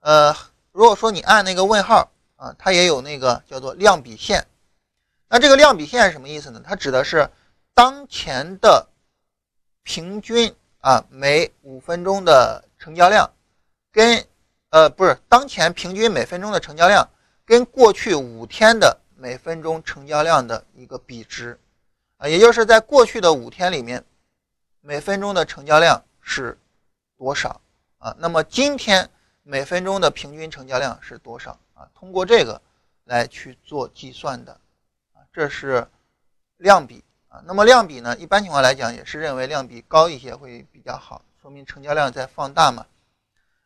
[0.00, 0.34] 呃，
[0.72, 4.46] 如果说你按那个问号啊，它也有那个叫做量比线。
[5.28, 6.62] 那这个量比线是什么意思呢？
[6.64, 7.28] 它指的是
[7.74, 8.88] 当前的
[9.82, 13.30] 平均啊每五分钟的成交量，
[13.92, 14.26] 跟
[14.70, 17.08] 呃不是当前平均每分钟的成交量
[17.44, 21.58] 跟过去五天的每分钟成交量的一个比值。
[22.16, 24.04] 啊，也就是在过去的五天里面，
[24.80, 26.58] 每分钟的成交量是
[27.18, 27.60] 多少
[27.98, 28.14] 啊？
[28.18, 29.10] 那么今天
[29.42, 31.88] 每分钟的平均成交量是多少啊？
[31.94, 32.60] 通过这个
[33.04, 34.52] 来去做计算的
[35.14, 35.86] 啊，这是
[36.56, 37.42] 量比啊。
[37.44, 42.86] 那么量比呢，一般情况来讲也是认为量比高一些会比较好，说明成交量在放大嘛。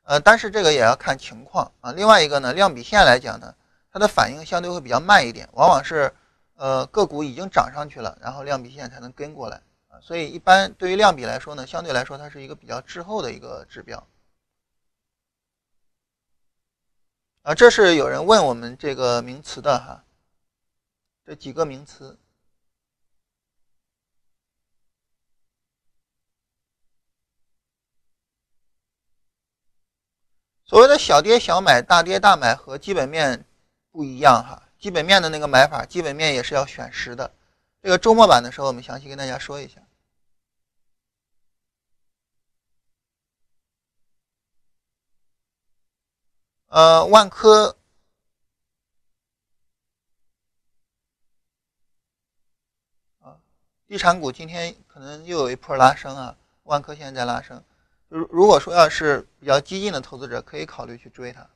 [0.05, 1.93] 呃，但是这个也要看情况啊。
[1.93, 3.55] 另外一个呢，量比线来讲呢，
[3.93, 6.13] 它的反应相对会比较慢一点，往往是。
[6.59, 14.03] 呃，个股已经涨上去了，然后量比线才能跟过来啊，所以一般对于量比来说呢，相对来说它是一个比较滞后的一个指标
[17.47, 20.05] 啊这是有人问我们这个名词的哈
[21.25, 22.19] 这几个名词。
[30.65, 33.45] 所谓的小跌小买大跌大买和基本面
[33.93, 37.33] 不一样哈基本面的那个买法基本面也是要选时的。
[37.81, 39.86] 这个周末版的时候我们详细跟大家说一下。
[46.69, 47.77] 呃，万科
[53.21, 53.39] 啊，
[53.87, 56.37] 地产股今天可能又有一波拉升啊。
[56.65, 57.63] 万科现在在拉升，
[58.09, 61.49] 如如果说要是比较激进的投资者，可以考虑去追它。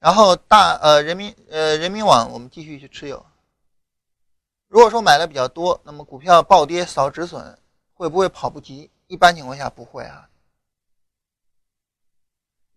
[0.00, 3.24] 然后大呃人民呃人民网我们继续去持有。
[4.66, 7.56] 如果说买的比较多，那么股票暴跌扫止损，
[7.94, 8.90] 会不会跑不及？
[9.06, 10.28] 一般情况下不会啊。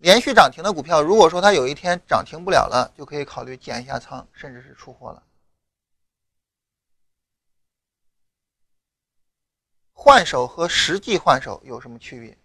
[0.02, 5.24] 连续涨停的股票，如果说它有一天涨停不了了，就可以考虑减一下仓，甚至是出货了。
[9.94, 12.38] 换手和实际换手有什么区别？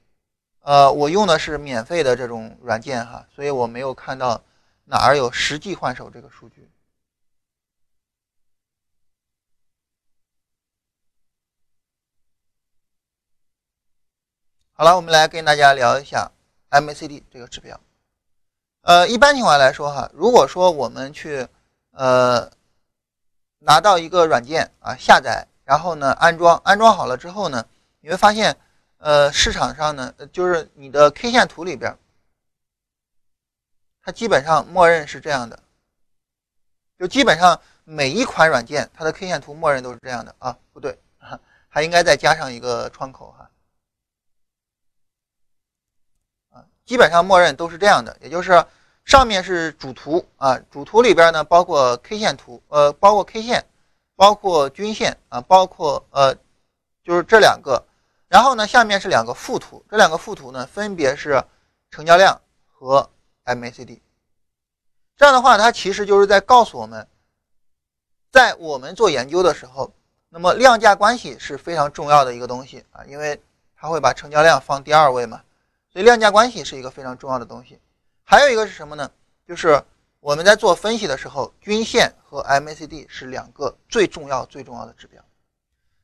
[0.60, 4.42] 呃，我用的是免费的这种软件哈，所以我没有看到。
[4.88, 6.70] 哪儿有实际换手这个数据？
[14.74, 16.30] 好了，我们来跟大家聊一下
[16.70, 17.78] MACD 这个指标。
[18.82, 21.46] 呃，一般情况来说哈，如果说我们去
[21.90, 22.50] 呃
[23.58, 27.66] 拿到一个软件啊下载，然后呢安装，安装好了之后呢，
[28.00, 28.56] 你会发现
[28.98, 31.96] 呃市场上呢就是你的 K 线图里边。
[34.02, 35.58] 它基本上默认是这样的，
[36.96, 40.96] 就基本上每一款软件它的 K 线图默认都是这样的啊，不对，
[41.68, 43.50] 还应该再加上一个窗口哈，
[46.50, 48.64] 啊，基本上默认都是这样的，也就是
[49.04, 53.66] 上面是主图啊，主图里边呢包括 K 线图，呃，包括 K 线，
[54.14, 56.34] 包括均线啊，包括呃，
[57.04, 57.84] 就是这两个，
[58.28, 61.44] 然后呢下面是两个副图，这两个副图呢分别是
[61.90, 62.40] 成交量
[62.72, 63.10] 和。
[63.48, 64.00] MACD，
[65.16, 67.06] 这样的话，它其实就是在告诉我们，
[68.32, 69.92] 在我们做研究的时候，
[70.30, 73.40] 那么量价关系是非常重要的一个东西啊，因为
[73.76, 75.40] 它会把成交量放第二位嘛，
[75.96, 77.80] 所以量价关系是一个非常重要的东西。
[78.22, 79.10] 还有一个是什么呢？
[79.48, 79.82] 就是
[80.20, 85.24] 我们在做分析的时候，均线和 MACD 是两个最重要最重要的指标。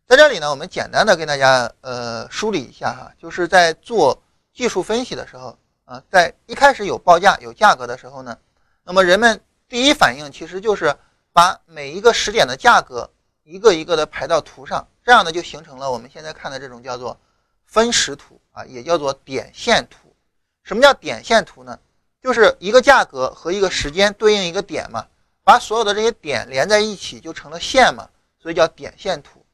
[0.07, 4.19] 在这里呢，我们简单的跟大家呃梳理一下哈，就是在做
[4.55, 5.55] 技术分析的时候。
[5.85, 8.39] 啊，在一开始有报价有价格的时候呢，
[8.85, 10.97] 那么人们第一反应其实就是
[11.35, 13.11] 把每一个时点的价格
[13.43, 17.21] 一个一个的排到图上，这样呢就形成了我们现在看的这种叫做
[17.67, 20.15] 分时图啊，也叫做点线图。
[20.63, 21.79] 什么叫点线图呢？
[22.23, 25.07] 就是一个价格和一个时间对应一个点嘛，
[25.43, 29.45] 把所有的这些点连在一起就成了线嘛，所以叫点线图。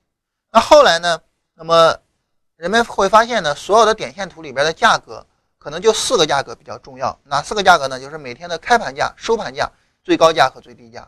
[0.52, 1.20] 那后来呢，
[1.54, 1.96] 那么
[2.56, 5.26] 人们会发现呢，所有的点线图里边的价格。
[5.60, 7.98] 可能就四个价格比较重要，哪四个价格呢？
[7.98, 9.68] 就是每天的开盘价、收盘价、
[10.04, 11.00] 最高价和最低价。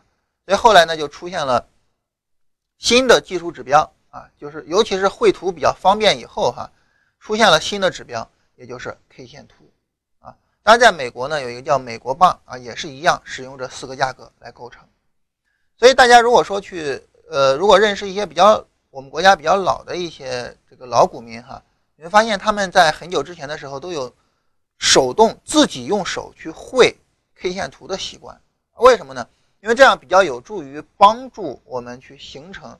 [0.45, 1.65] 所以后来呢，就出现了
[2.77, 6.69] 新的技术指标啊，就是尤其是绘图比较方便以后哈，
[7.21, 9.71] 出现了新的指标，也就是 K 线图
[10.19, 10.35] 啊。
[10.61, 14.83] 当然，在美国呢，有一个叫美国棒啊，也是一样使用这四个价格来构成。
[15.77, 21.63] 所以大家如果说去呃，如果认识一些比较我们国家比较老的一些这个老股民哈，
[21.95, 24.13] 你会发现他们在很久之前的时候都有。
[24.83, 26.91] 手动自己用手去绘
[27.35, 28.41] K 线图的习惯，
[28.77, 29.27] 为什么呢？
[29.59, 32.75] 因为这样比较有助于帮助我们去形成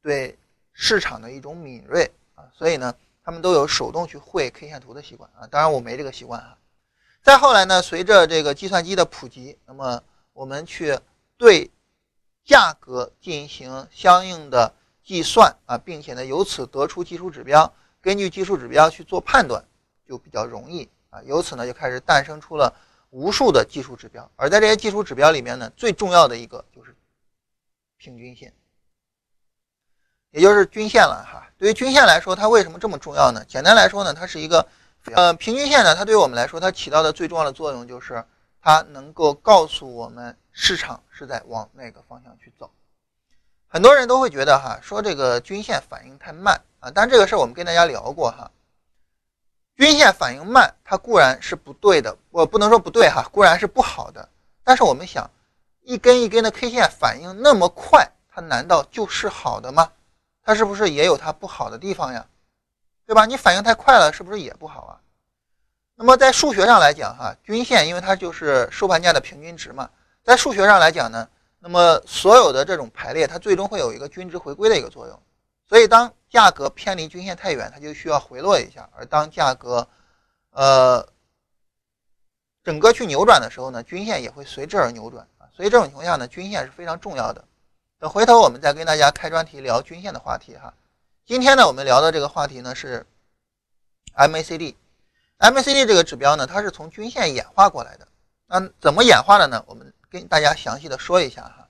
[0.00, 0.38] 对
[0.72, 5.46] 市场的一种敏锐啊，所以呢，他们都有手动去绘 K 线图的习惯啊。
[5.46, 6.58] 当然我没这个习惯哈。
[7.22, 10.02] 再后来呢，随着这个计算机的普及，那么
[10.32, 10.98] 我们去
[11.36, 11.70] 对
[12.44, 14.72] 价格进行相应的
[15.04, 19.64] 计算啊，并且呢，由此得出技术指标，根据技术指标去做判断，
[20.06, 20.88] 就比较容易。
[21.10, 22.72] 啊，由此呢就开始诞生出了
[23.10, 26.94] 无数的技术指标，而在这些技术指标里面呢，最重要的一个就是
[27.96, 28.54] 平均线，
[30.30, 31.46] 也就是均线了哈。
[31.58, 33.44] 对于均线来说，它为什么这么重要呢？
[33.46, 34.66] 简单来说呢，它是一个
[35.14, 38.24] 呃平均线呢，它对于我们来说，它起到的最重要的作用就是
[38.62, 42.70] 它能够告诉我们市场是在往哪个方向去走。
[43.68, 48.50] 很多人都会觉得哈，说这个均线反应太慢啊，但这个事儿我们跟大家聊过哈。
[49.76, 54.28] 均线反应慢，它固然是不对的，我不能说不对哈，固然是不好的。
[54.64, 55.30] 但是我们想，
[55.82, 59.90] 一根一根的 K 线反应那么快，它难道就是好的吗？
[60.50, 62.26] 它是不是也有它不好的地方呀？
[63.06, 63.24] 对吧？
[63.24, 64.98] 你反应太快了，是不是也不好啊？
[65.94, 69.88] 那么在数学上来讲哈，均线因为它就是收盘价的平均值嘛，
[70.24, 71.28] 在数学上来讲呢，
[71.60, 75.22] 那么所有的这种排列，它最终会有一个均值回归的一个作用。
[75.68, 79.86] 所以当价格偏离均线太远，它就需要回落一下；而当价格，
[80.50, 81.08] 呃，
[82.64, 85.46] 整个去扭转的时候呢，均线也会随之而扭转啊。
[85.52, 87.44] 所以这种情况下呢，均线是非常重要的。
[88.00, 90.72] 等回头我们再跟大家开专题聊均线的话题哈。
[91.26, 93.06] 今天呢，我们聊的这个话题呢是
[94.14, 94.74] MACD。
[95.38, 98.08] MACD 这个指标呢，它是从均线演化过来的。
[98.46, 99.62] 那怎么演化的呢？
[99.66, 101.68] 我们跟大家详细的说一下哈。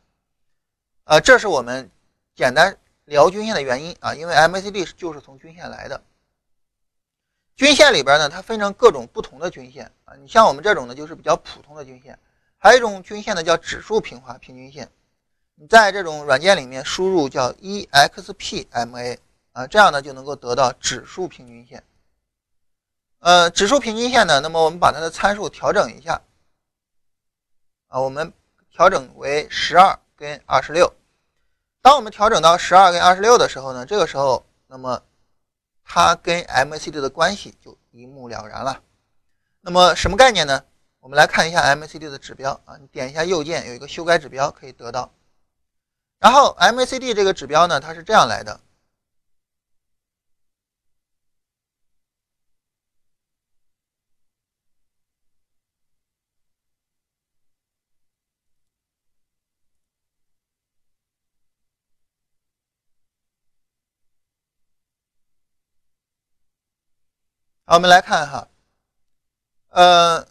[1.02, 1.90] 呃，这是我们
[2.36, 6.00] 简单聊均线的原因啊，因为 MACD 就是从均线来的。
[7.56, 10.14] 均线里边呢，它分成各种不同的均线啊。
[10.14, 12.16] 你像我们这种呢，就是比较普通的均线。
[12.56, 14.88] 还有一种均线呢，叫指数平滑平均线。
[15.60, 19.18] 你在这种软件里面输入叫 EXPMA
[19.52, 21.84] 啊，这样呢就能够得到指数平均线。
[23.18, 26.22] 呃，指数平均线呢，那么我们把它的参数调整一下
[27.88, 28.32] 啊，我们
[28.70, 30.90] 调整为十二跟二十六。
[31.82, 35.02] 当我们调整到十二跟二十六的时候呢，这个时候那么。
[35.92, 38.80] 它跟 MACD 的关系就一目了然了。
[39.60, 40.62] 那么什么概念呢？
[41.00, 45.10] 我们来看一下 MACD 的指标啊，你点一下右键，有一个修改指标可以得到。
[46.20, 48.60] 然后 MACD 这个指标呢，它是这样来的。
[67.64, 68.48] 好，我们来看哈，
[69.68, 70.26] 呃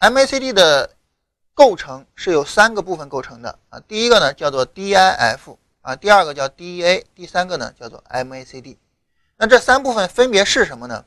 [0.00, 0.95] ，MACD 的
[1.56, 3.80] 构成是由三个部分构成的啊。
[3.80, 8.76] 第一个呢叫做 DIF 啊，第二个叫 DEA，第三个呢叫做 MACD。
[9.38, 11.06] 那这三部分分别是什么呢？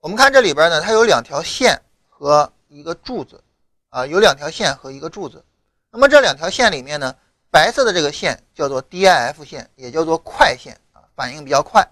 [0.00, 1.80] 我们看这里边呢，它有两条线
[2.10, 3.42] 和一个柱子
[3.88, 5.42] 啊，有两条线和一个柱子。
[5.90, 7.16] 那么这两条线里面呢，
[7.50, 11.88] 白色的这个线叫做 DIF 线，也叫做快线啊，反应比较快。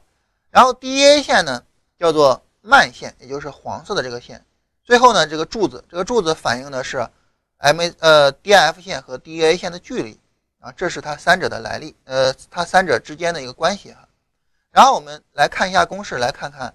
[0.50, 1.64] 然后 DEA 线呢
[1.96, 4.44] 叫做慢线，也就是黄色的这个线。
[4.84, 7.06] 最后呢，这个柱子，这个柱子反映的是
[7.58, 10.18] MA 呃 DIF 线和 DEA 线的距离
[10.58, 14.08] 啊，这是它三者的来历，呃，它三者之间的一个关系哈。
[14.70, 16.74] 然后我们来看一下公式，来看看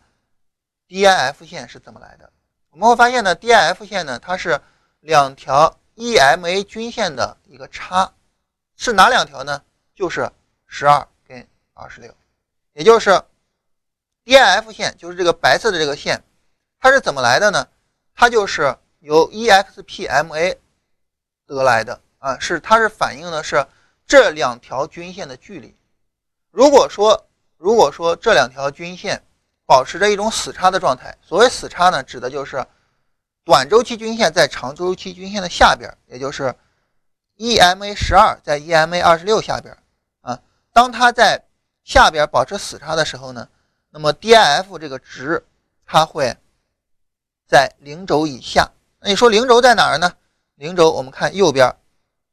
[0.87, 2.31] DIF 线是怎么来的。
[2.69, 4.59] 我们会发现呢，DIF 线呢它是
[5.01, 8.13] 两条 EMA 均线的一个差，
[8.75, 9.61] 是哪两条呢？
[9.95, 10.29] 就是
[10.65, 12.13] 十二跟二十六，
[12.73, 13.21] 也就是。
[14.27, 16.21] DIF 线就是这个白色的这个线，
[16.81, 17.65] 它是怎么来的呢？
[18.19, 20.57] 它就是由 EXPMA
[21.45, 23.63] 得来的啊，是它是反映的是
[24.07, 25.75] 这两条均线的距离。
[26.49, 29.21] 如果说如果说这两条均线
[29.67, 32.65] 保持着一种死叉的状态，所谓死叉呢，指的就是
[33.45, 36.55] 短周期均线在长周期均线的下边，也就是
[37.37, 39.77] EMA 十二在 EMA 二十六下边
[40.21, 40.41] 啊。
[40.73, 41.45] 当它在
[41.83, 43.47] 下边保持死叉的时候呢？
[43.91, 45.45] 那么 DIF 这个值，
[45.85, 46.35] 它会
[47.47, 48.71] 在零轴以下。
[48.99, 50.13] 那你说零轴在哪儿呢？
[50.55, 51.75] 零轴我们看右边，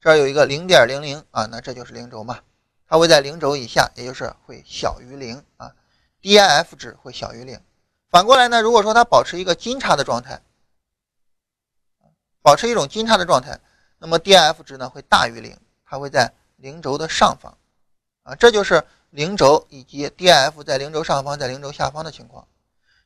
[0.01, 2.41] 这儿有一个零点零零啊，那这就是零轴嘛。
[2.87, 5.73] 它会在零轴以下，也就是会小于零啊。
[6.21, 7.61] DIF 值会小于零。
[8.11, 10.43] 反过来呢，如果说它保持一个金叉的状态，
[12.43, 13.61] 保持一种金叉的状态，
[13.99, 15.57] 那么 DIF 值呢会大于零，
[15.87, 17.57] 它会在零轴的上方
[18.25, 18.35] 啊。
[18.35, 18.85] 这就是。
[19.15, 22.49] 零轴以及 DIF 在零轴上方，在零轴下方的情况，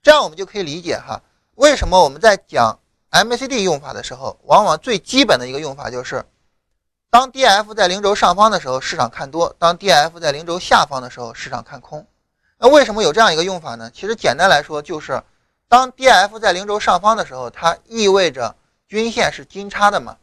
[0.03, 1.23] 这样我们就可以理解哈，
[1.59, 2.79] 为什么我们在讲
[3.11, 6.25] MACD 用法的时候，往往最基本的一个用法就是，
[7.11, 12.07] 当 DIF 在零轴上方的时候，市场看多；当 DIF 在零轴下方的时候，市场看空。
[12.59, 13.91] 那为什么有这样一个用法呢？
[13.93, 15.21] 其实简单来说就是，
[15.69, 18.55] 当 DIF 在零轴上方的时候，它意味着
[18.87, 20.17] 均线是金叉的嘛，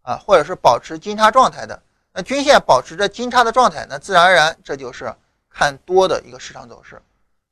[0.00, 1.82] 啊，或者是保持金叉状态的。
[2.14, 5.14] 那均线保持着金叉的状态，那自然而然这就是
[5.50, 7.02] 看多的一个市场走势。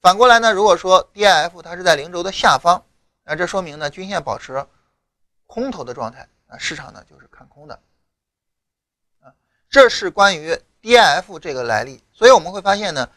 [0.00, 2.82] 反过来呢，如果说 DIF 它是在零轴的下方，
[3.28, 4.66] 那这说明呢均线保持
[5.46, 7.78] 空头的状态，那市场呢就是看空的。
[9.20, 9.34] 啊，
[9.68, 12.02] 这是关于 DIF 这个来历。
[12.10, 13.08] 所以我们会发现呢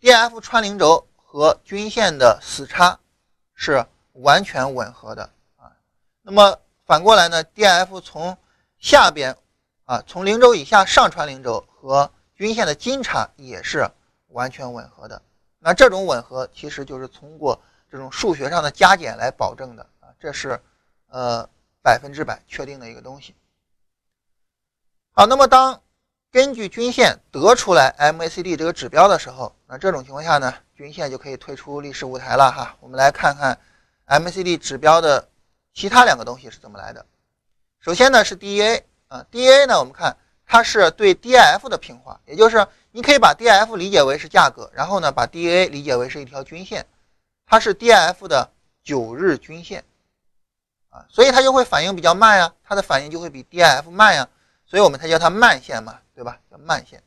[0.00, 2.98] ，DIF 穿零轴和均线的死叉
[3.54, 5.70] 是完全吻合的啊。
[6.22, 8.36] 那么反过来呢，DIF 从
[8.78, 9.36] 下边。
[9.84, 13.90] 啊，从零轴以下上穿零轴和均线的金叉也是
[14.28, 15.20] 完全吻合的。
[15.58, 17.60] 那这种吻合其实就是通过
[17.90, 20.60] 这种数学上的加减来保证的啊，这是
[21.08, 21.48] 呃
[21.82, 23.34] 百分之百确定的一个东西。
[25.12, 25.80] 好，那么当
[26.30, 32.76] 根据均线得出来 MACD 这个指标的时候，那这种情况下呢，均线就可以退出历史舞台了哈。
[32.80, 33.58] 我们来看看
[34.06, 35.28] MACD 指标的
[35.74, 37.04] 其他两个东西是怎么来的。
[37.80, 38.82] 首先呢是 DEA。
[39.10, 39.76] 啊，DA 呢？
[39.76, 40.16] 我们看
[40.46, 46.86] 它是对 DIF 的平滑，也就是你可以把 DIF 理解为是价格，然后呢把 DA 理解为是一条均线，
[47.50, 48.48] 它是 DIF 的
[48.84, 49.84] 九日均线。
[50.90, 54.28] 啊，所以它就会反应比较慢呀，它的反应就会比 DIF 慢呀，
[54.66, 56.38] 所以我们才叫它慢线嘛，对吧？
[56.48, 57.02] 叫慢线。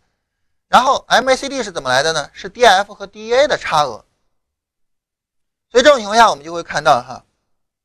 [0.67, 2.29] 然后 MACD 是怎么来的呢？
[2.33, 4.03] 是 DIF 和 DEA 的差额。
[5.71, 7.23] 所以这种情况下，我们就会看到哈，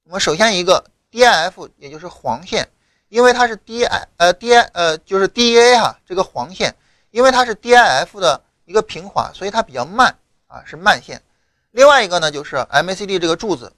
[0.04, 2.68] 我们首先一个 DIF 也就是黄线，
[3.08, 6.74] 因为它是 DI 呃 DI 呃就是 DEA 哈这个黄线，
[7.10, 10.16] 因为它是 DIF 的一个平滑，所以它比较慢
[10.48, 11.22] 啊，是慢线。
[11.78, 13.72] 另外一个呢，就是 MACD 这个柱子，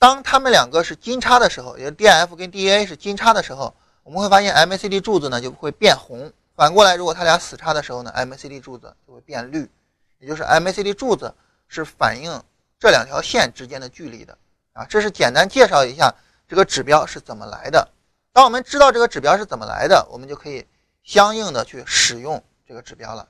[0.00, 6.32] 当它们两个是金叉的时候，也就是 DF 跟 DA 是金叉的时候，我们会发现 MACD 柱子呢就会变红。
[6.56, 9.70] 反过来，如果它俩死叉的时候呢，MACD 柱子就会变绿，
[10.18, 11.32] 也就是 MACD 柱子
[11.68, 12.42] 是反映。
[12.80, 14.36] 这两条线之间的距离的
[14.72, 16.12] 啊，这是简单介绍一下
[16.48, 17.88] 这个指标是怎么来的。
[18.32, 20.66] 当我们知道这个指标是怎么来的，我们就可以
[21.04, 23.28] 相应的去使用这个指标了。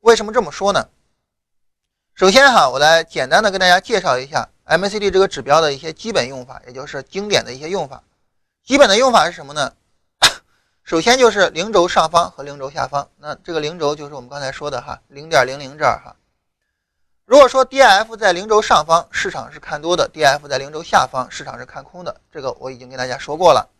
[0.00, 0.88] 为什么这么说呢？
[2.14, 8.02] 首先哈，我来简单的跟大家介绍一下 MACD 这个指标的一些基本用法，也就是经典的一些用法。
[8.62, 9.72] 基本的用法是什么呢？
[10.84, 13.08] 首先就是零轴上方和零轴下方。
[13.16, 16.14] 那这个零轴就是我们刚才说的哈，零点零零这儿哈。
[17.24, 22.20] 如果说 DF 在零轴上方，市场是看多的；DF 在零轴下方，市场是看空的。
[22.30, 23.70] 这个我已经跟大家说过了。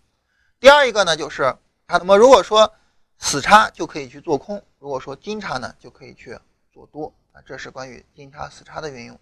[0.58, 1.54] 第二一个呢，就是
[1.86, 2.72] 它那么如果说
[3.18, 6.38] 死叉就可以去做空，如果说金叉呢就可以去
[6.72, 7.42] 做多啊。
[7.44, 9.18] 这是关于金叉死叉的运用。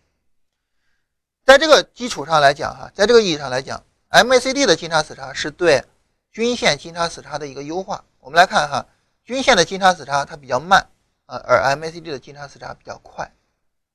[1.44, 5.84] 在这个基础上来讲哈，在这个意义上来讲，MACD 的金叉死叉是对
[6.30, 8.04] 均线金叉死叉的一个优化。
[8.20, 8.86] 我们来看哈，
[9.24, 10.90] 均线的金叉死叉它比较慢
[11.26, 13.32] 啊，而 MACD 的金叉死叉比较快。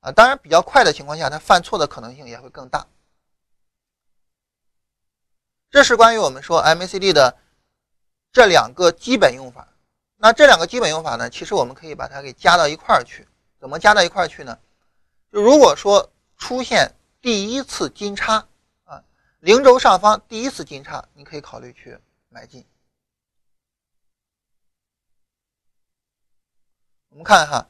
[0.00, 2.86] 啊，当然比较快的情况下，它犯错的可能性也会更大。
[5.70, 7.36] 这是关于我们说 MACD 的
[8.32, 9.68] 这两个基本用法。
[10.16, 13.26] 那这两个基本用法呢，其实我们可以把它给加到一块儿去。
[13.58, 14.58] 怎么加到一块儿去呢？
[15.32, 18.46] 就如果说出现第一次金叉
[18.84, 19.02] 啊，
[19.40, 21.98] 零轴上方第一次金叉，你可以考虑去
[22.28, 22.64] 买进。
[27.10, 27.68] 我们看哈。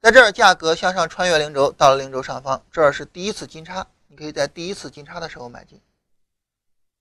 [0.00, 5.80] 在这儿，价格向上穿越零轴，到了零轴上方，这儿是第一次金叉，你可以在第一次金叉的时候买进，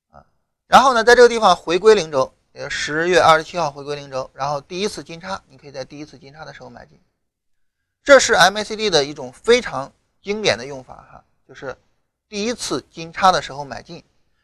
[0.09, 0.25] 啊，
[0.67, 6.97] 然后呢，在这个地方回归零轴，也十月二十七号回归零轴，然后第一次金叉，你可以在第一次金叉的时候买进，
[8.03, 9.91] 这是 MACD 的一种非常
[10.21, 11.75] 经典的用法哈，就是
[12.27, 14.03] 第一次金叉的时候买进。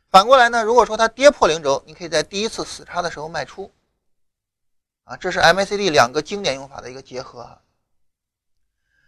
[0.10, 3.70] 反过来呢，如果说它跌破零轴，你可以在第一次死叉的时候卖出，
[5.04, 7.62] 啊，这是 MACD 两个经典用法的一个结合哈。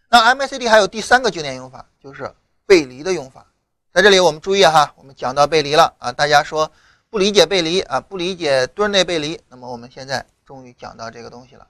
[0.10, 2.34] 那 MACD 还有第三个经典用法，就是
[2.66, 3.48] 背离的用法。
[3.94, 6.70] 在这里我们注意哈，我们讲到背离了啊，大家说
[7.10, 9.40] 不理解背离啊，不理解墩内背离。
[9.48, 11.66] 那么我们现在终于讲到这个东西了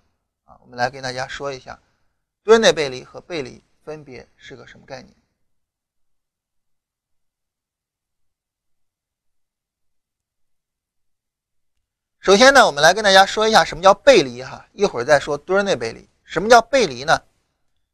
[0.46, 1.80] 啊，我们来跟大家说一下
[2.44, 5.16] 墩内背离和背离分别是个什么概念。
[12.20, 16.08] 首先呢，我们来跟大家说一下什么叫背离哈，一会儿再说墩内背离。
[16.24, 17.20] 什么叫背离呢？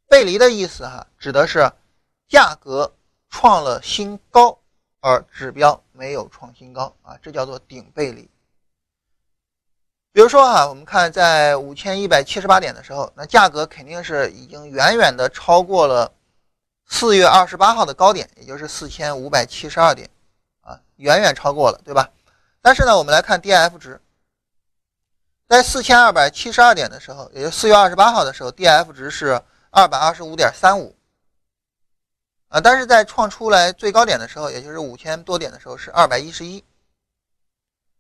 [0.10, 1.72] 背离的意思哈，指的是
[2.28, 2.94] 价格
[3.30, 4.58] 创了新高，
[5.00, 8.30] 而指标没有创新高啊，这叫做顶背离。
[10.18, 16.12] 比如说哈，我们看在五千一百七十八点的时候，那价格肯定是已经远远的超过了
[16.88, 20.10] 四月二十八号的高点，也就是四千五百七十二点
[20.62, 22.10] 啊，远远超过了，对吧？
[22.64, 24.02] 但是呢，我们来看 DIF 值，
[25.48, 29.40] 在四千二百七十二点的时候，也就四月二十八号的时候，DIF 值是。
[29.70, 30.96] 二百二十五点三五，
[32.48, 36.64] 啊，但是在创出来最高点的时候，也就是五千多点的时候是二百一十一，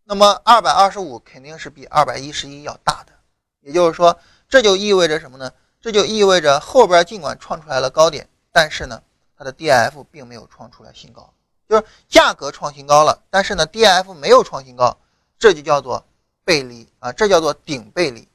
[0.10, 3.12] 那么二百二十五肯定是比二百一十一要大的，
[3.60, 5.52] 也就是说，这就意味着什么呢？
[5.82, 9.04] 这就意味着后边尽管创出来了高点，但是呢，
[9.38, 11.34] 它的 DIF 并没有创出来新高，
[11.68, 14.98] 就是价格创新高了，但是呢，DIF 没有创新高，
[15.38, 16.06] 这就叫做
[16.46, 18.26] 背离啊，这叫做顶背离。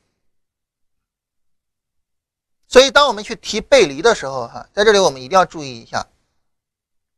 [2.68, 6.06] 所以，当我们去提背离的时候，哈，在这里我们一定要注意一下。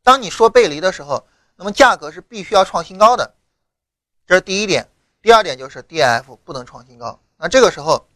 [0.05, 1.27] 当你说背离的时候，
[1.57, 3.35] 那么价格是必须要创新高的，
[4.27, 4.89] 这是第一点。
[5.23, 7.19] 第二点就是 DIF 不能创新高。
[7.37, 8.07] 那这个时候，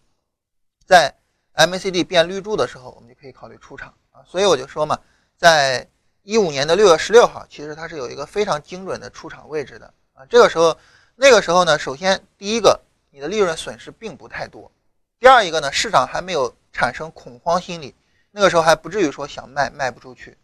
[0.84, 1.14] 在
[1.54, 4.22] MACD 变绿柱的时候，我们就可以考虑出场啊。
[4.26, 4.98] 所以我就说嘛，
[5.36, 5.88] 在
[6.22, 10.24] 一五年的六月十六号，其实它是有一个非常精准的出场位置的啊。
[10.26, 10.76] 这个时候，
[11.16, 12.80] 那个时候呢，首先第一个，
[13.10, 14.70] 你的利润损失并不太多；
[15.18, 16.54] 第二一个呢，市场还没有。
[16.70, 17.92] 产生恐慌心理，
[18.30, 20.36] 那个时候还不至于说想卖卖不出去，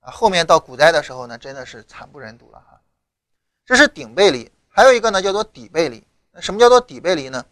[0.00, 2.78] 啊，后面到股灾的时候呢，真的是惨不忍睹了哈。
[3.64, 6.06] 这是顶背离，还有一个呢叫做底背离。
[6.30, 7.44] 那什么叫做底背离呢？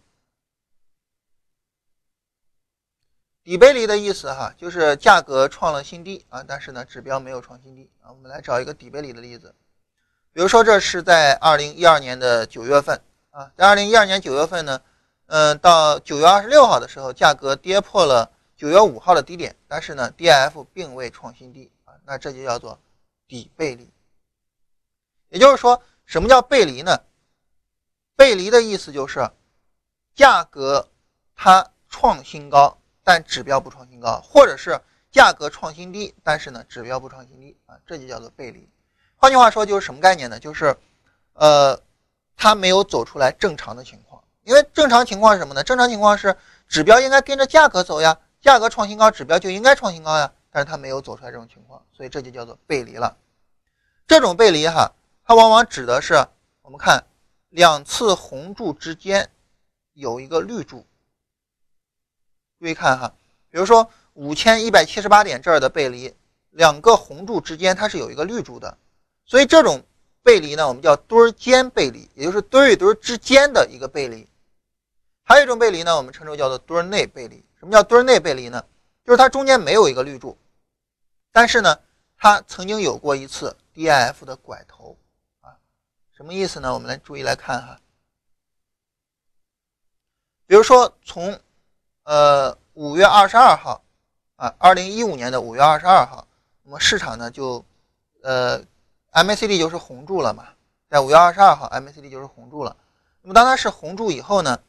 [3.43, 8.13] 底背离的意思哈，就是价格创了新低啊，但是呢指标没有创新低啊。
[8.13, 9.53] 我们来找一个底背离的例子，
[10.33, 14.81] 比如说这是在二零一二年的九月份啊，在二零一二年九月份呢，
[15.27, 22.79] 嗯，到九月二十六号的时候，价格跌破了九月五号的低点，但是呢，D F 并未创新低啊，那这就叫做
[23.27, 23.91] 底背离。
[25.31, 26.97] 也就是说，什么叫背离呢？
[28.17, 29.31] 背离的意思就是，
[30.15, 30.89] 价格
[31.35, 34.81] 它创新高，但指标不创新高，或者是
[35.13, 38.69] 价格创新低，但是呢，指标不创新低啊，这就叫做背离。
[39.17, 40.39] 换句话说，就是什么概念呢？
[40.39, 40.77] 就是，
[41.35, 41.81] 呃，
[42.37, 44.23] 它没有走出来正常的情况。
[44.45, 45.63] 因为正常情况是什么呢？
[45.63, 46.37] 正常情况是
[46.69, 50.33] 指标应该跟着价格走呀，价格创新高，指标就应该创新高呀。
[50.51, 53.15] 但是它没有走出来这种情况，所以这就叫做背离了。
[54.07, 54.91] 这种背离哈，
[55.25, 56.15] 它往往指的是
[56.63, 57.05] 我们看
[57.57, 59.31] 两次红柱之间
[59.95, 60.85] 有一个绿柱。
[62.59, 63.15] 注意看哈，
[63.49, 66.15] 比如说五千一百七十八点这儿的背离，
[66.51, 68.77] 两个红柱之间它是有一个绿柱的。
[69.25, 69.83] 所以这种
[70.23, 74.29] 背离呢，我们叫墩儿间背离，也就是墩儿与墩儿之间的一个背离。
[75.23, 77.43] 还有一种背离呢，我们称之为叫做墩儿内背离。
[77.59, 78.63] 什么叫墩儿内背离呢？
[79.03, 80.37] 就是它中间没有一个绿柱，
[81.33, 81.79] 但是呢，
[82.19, 84.95] 它曾经有过一次 DIF 的拐头。
[86.17, 86.73] 什么意思呢？
[86.73, 87.79] 我们来注意来看哈。
[90.47, 91.39] 比如说从
[92.05, 93.83] 呃五月二十二号
[94.37, 96.27] 啊，二零一五年的五月二十二号，
[96.63, 97.65] 那么市场呢就
[98.23, 98.65] 呃。
[99.13, 100.49] MACD 就是红柱了嘛，
[100.91, 102.77] 在五月二十二号，MACD 就是红柱了。
[103.23, 104.61] 那么当它是红柱以后呢，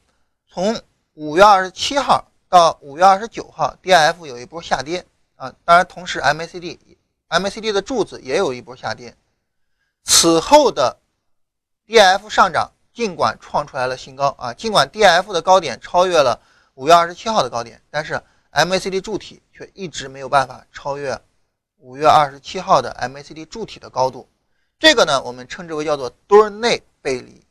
[0.48, 0.82] 从
[1.16, 5.54] 五月二十七号到五月二十九号，DIF 有一波下跌啊。
[5.66, 9.18] 当然，同时 MACD，MACD 的柱子也有一波下跌。
[10.06, 10.98] 此后的
[11.88, 16.38] DIF 上涨，尽管创出来了新高啊，尽管 DIF 的高点超越了
[16.74, 18.22] 五月二十七号的高点，但是
[18.52, 21.18] MACD 柱体却一直没有办法超越
[21.78, 24.28] 五月二十七号的 MACD 柱体的高度。
[24.78, 27.42] 这个呢，我们称之为叫做墩内背离，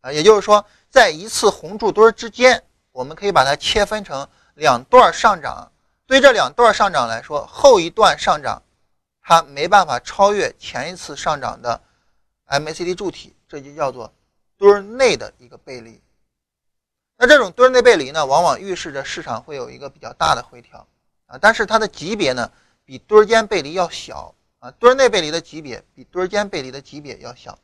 [0.00, 5.70] 啊，也就是说，在一次红柱墩之间，我们可以把它切分成两段上涨。
[6.06, 8.62] 对这两段上涨来说，后一段上涨
[9.22, 11.80] 它没办法超越前一次上涨的
[12.48, 14.12] MACD 柱体，这就叫做
[14.56, 16.02] 墩内的一个背离。
[17.16, 20.84] 那这种墩内背离呢，往往预示着市场会有一个比较大的回调
[21.26, 22.50] 啊，但是它的级别呢，
[22.84, 24.34] 比墩间背离要小。
[24.58, 27.56] 啊，墩内背离的级别比墩间背离的级别要小。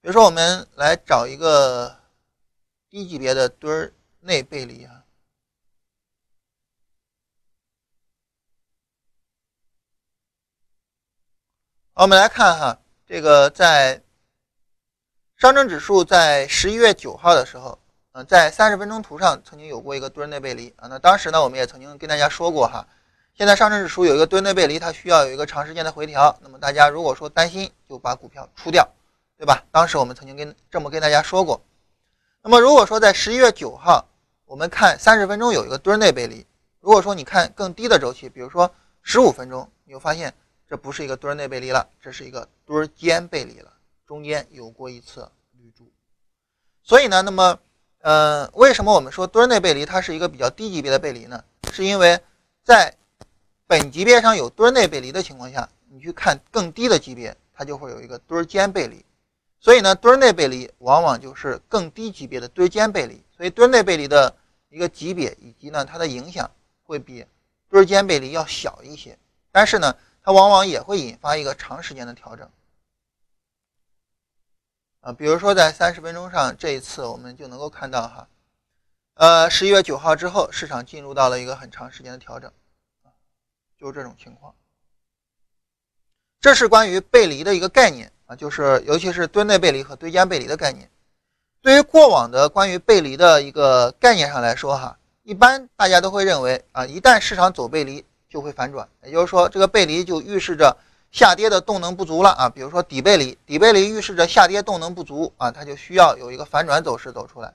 [0.00, 1.98] 比如说，我们来找一个
[2.88, 5.04] 低级别的墩内背离啊。
[11.94, 14.00] 我们来看哈，这个在
[15.38, 17.78] 上证指数在十一月九号的时候，
[18.10, 20.88] 嗯，在三十分钟图上曾经有过一个墩内背离啊。
[20.88, 22.84] 那当时呢，我们也曾经跟大家说过哈。
[23.34, 26.36] 现在上证指数有一个墩内背离，它需要有一个长时间的回调。
[26.42, 28.88] 那么大家如果说担心，就把股票出掉，
[29.38, 29.62] 对吧？
[29.70, 31.62] 当时我们曾经跟这么跟大家说过。
[32.42, 34.08] 那么如果说在十一月九号，
[34.44, 36.44] 我们看三十分钟有一个墩内背离，
[36.80, 38.68] 如果说你看更低的周期，比如说
[39.02, 40.34] 十五分钟，你会发现
[40.68, 43.70] 这不是一个墩内背离了，这是一个墩间背离了，
[44.08, 45.92] 中间有过一次绿柱。
[46.82, 47.60] 所以呢，那么
[48.00, 51.44] 呃，为什么我们说墩内背离它是一个比较低级别的背离呢？
[51.70, 52.18] 是因为
[52.64, 52.96] 在
[53.66, 59.04] 本级别上有墩内背离的情况下，你去看更低的级别，它就会有一个墩间背离。
[59.60, 63.22] 所以呢，墩内背离往往就是更低级别的墩间背离。
[63.36, 64.34] 所以墩内背离的
[64.70, 66.50] 一个级别以及呢它的影响
[66.84, 67.26] 会比
[67.68, 69.18] 墩间背离要小一些，
[69.52, 72.48] 但是呢，它往往也会引发一个长时间的调整。
[75.12, 78.28] 比如说在三十分钟上，这一次我们就能够看到哈，
[79.14, 82.50] 呃，十一月九号之后，市场进入到了一个很长时间的调整。
[83.80, 84.52] 就是这种情况，
[86.40, 90.90] 这是关于背离的一个概念啊，就是尤其是吨内背离和堆间背离的概念。
[91.62, 100.76] 对于过往的关于背离的一个概念上来说，哈，一般大家都会认为啊，一旦市场走背离就会反转，也就是说这个背离就预示着
[101.10, 102.48] 下跌的动能不足了啊。
[102.48, 107.54] 比如说底背离，底背离预示着下跌动能不足啊，它就需要有一个反转走势走出来。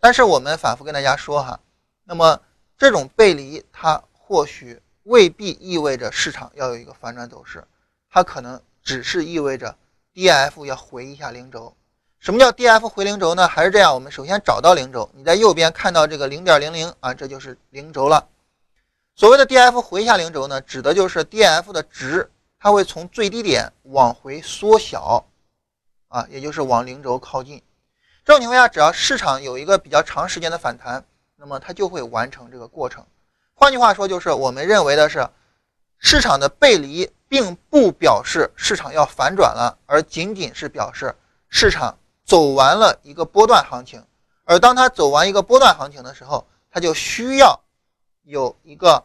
[0.00, 1.60] 但是我们反复跟大家说哈，
[2.04, 2.40] 那么
[2.76, 4.80] 这种背离它或许。
[5.06, 7.62] 未必意味着市场要有一个反转走势，
[8.10, 9.76] 它可能只是意味着
[10.14, 11.76] D F 要回一下零轴。
[12.20, 13.46] 什么叫 D F 回零轴呢？
[13.46, 18.26] 还是这样，我们首先找到零轴，你在右边看到这个零点零零啊，这就是零轴了。
[19.14, 22.30] 所谓的 D F 回一下零轴呢，指的就是 D F 的值，
[22.64, 25.22] 它会从最低点往回缩小，
[26.08, 27.62] 啊，也就是往零轴靠近。
[28.24, 31.04] 这种情况下，只要市场有一个比较长时间的反弹，
[31.36, 33.04] 那么它就会完成这个过程。
[33.52, 35.28] 换句话说，就是我们认为的是，
[35.98, 41.14] 市场的背离并不表示市场要反转了，而仅仅是表示
[41.50, 44.02] 市场走完了一个波段行情。
[44.44, 47.60] 而当它走完一个波段行情的时候，它就需要
[48.22, 49.04] 有一个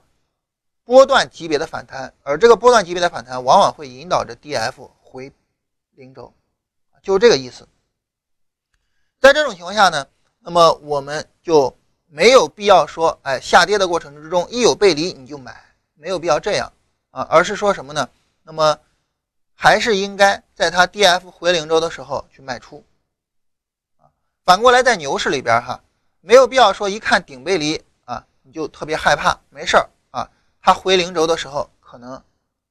[0.90, 5.32] 波段级别的反弹，而这个波段级别的反弹往往会引导着 D F 回
[5.92, 6.34] 零轴，
[7.04, 7.68] 就是这个意思。
[9.20, 10.08] 在这种情况下呢，
[10.40, 11.78] 那么我们就
[12.08, 15.64] 没有必要说，哎，下跌的过程之中一有背离你就买，
[15.94, 16.74] 没有必要这样
[17.12, 18.10] 啊，而是说什么呢？
[18.42, 18.76] 那么
[19.54, 22.84] 还是应该在它 D F 回零轴的时候去卖出。
[24.44, 25.84] 反过来，在牛市里边哈，
[26.22, 29.40] 没有必要说一看顶背离啊，你就特别害怕。
[29.52, 29.88] 没事儿，
[30.62, 32.24] 它回零轴的时候，可能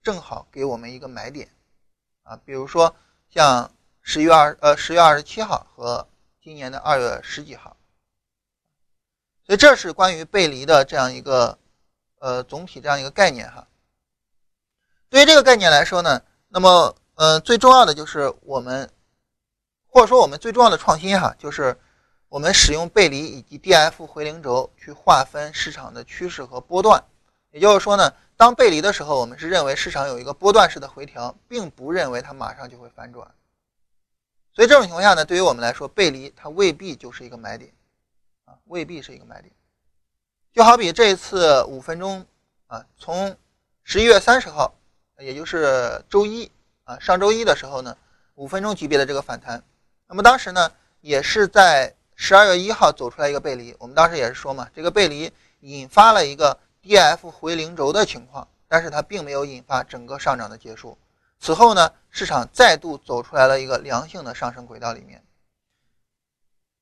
[0.03, 1.49] 正好给我们一个买点
[2.22, 2.36] 啊。
[2.45, 2.95] 比如说
[3.28, 3.70] 像
[4.03, 6.09] 十月二呃十月二十七号和
[6.43, 7.76] 今年的二月十几号，
[9.45, 11.59] 所以这是关于背离的这样一个
[12.18, 13.66] 呃总体这样一个概念哈。
[15.09, 18.91] 对于这个概念来说呢，那么呃最重要的就是我们。
[19.91, 21.76] 或者说，我们最重要的创新哈，就是
[22.28, 27.03] 我们使用背离以及 D F 回零轴去划分市场的趋势和波段。
[27.51, 33.26] 也就是说呢，当背离的时候，我们是认为市场有一个波段式的回调，并不认为它马上就会反转。
[34.53, 37.72] 所以这种情况下呢，对于我们来说，背离它未必就是一个买点
[38.44, 39.53] 啊，未必是一个买点。
[40.53, 42.26] 就好比这一次五分钟
[42.66, 43.36] 啊，从
[43.84, 44.74] 十一月三十号，
[45.18, 46.51] 也就是周一
[46.84, 47.96] 啊，上周一的时候呢，
[48.34, 49.62] 五分钟级别的这个反弹。
[50.09, 56.59] 那么当时呢，也是在十二月一号走出来一个背离，我们当时也是说嘛，这个背离引发了一个
[56.89, 60.97] D F 回零轴的情况，但是它并没有引发整个上涨的结束。
[61.39, 65.22] 此后呢，市场再度走出来了一个良性的上升轨道里面。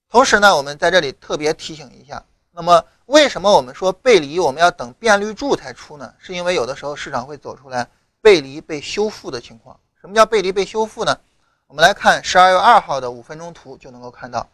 [0.09, 6.14] 同时呢，我们在这里特别提醒一下，那么为什么我们说背离我们要等变绿柱才出呢？
[6.18, 7.88] 是因为有的时候市场会走出来
[8.22, 9.76] 背离被修复的情况。
[10.00, 11.18] 什么叫背离被修复呢？
[11.66, 14.48] 我们来看十二月二号的五分钟图，就能够看到，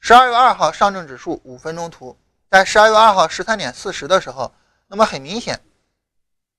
[0.00, 2.16] 十二月二号上证指数五分钟图，
[2.50, 4.50] 在十二月二号十三点四十的时候，
[4.86, 5.60] 那么很明显，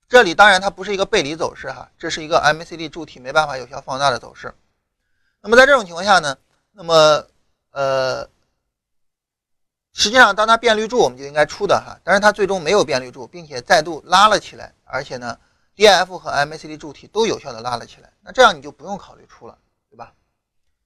[0.08, 4.54] 这里当然它不是一个背离走势哈，这是一个 MACD 柱体没办法有效放大的走势。
[5.42, 6.38] 那么在这种情况下呢，
[6.72, 7.26] 那么
[7.72, 8.28] 呃，
[9.94, 15.38] 实际上当它变绿柱，我们就应该出的哈，但是它最终没有变绿柱，并且再度拉了起来，而且呢
[15.76, 19.58] ，DF 和 MACD 柱体都有效的拉了起来，那这样你就不用考虑出了。
[19.88, 20.12] 对吧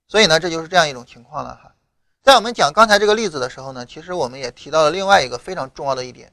[0.08, 1.74] 所以呢，这就是这样一种情况了哈。
[2.22, 6.32] 在我们讲刚才这个例子的时候呢，其实我们也提到了另外一个非常重要的一点，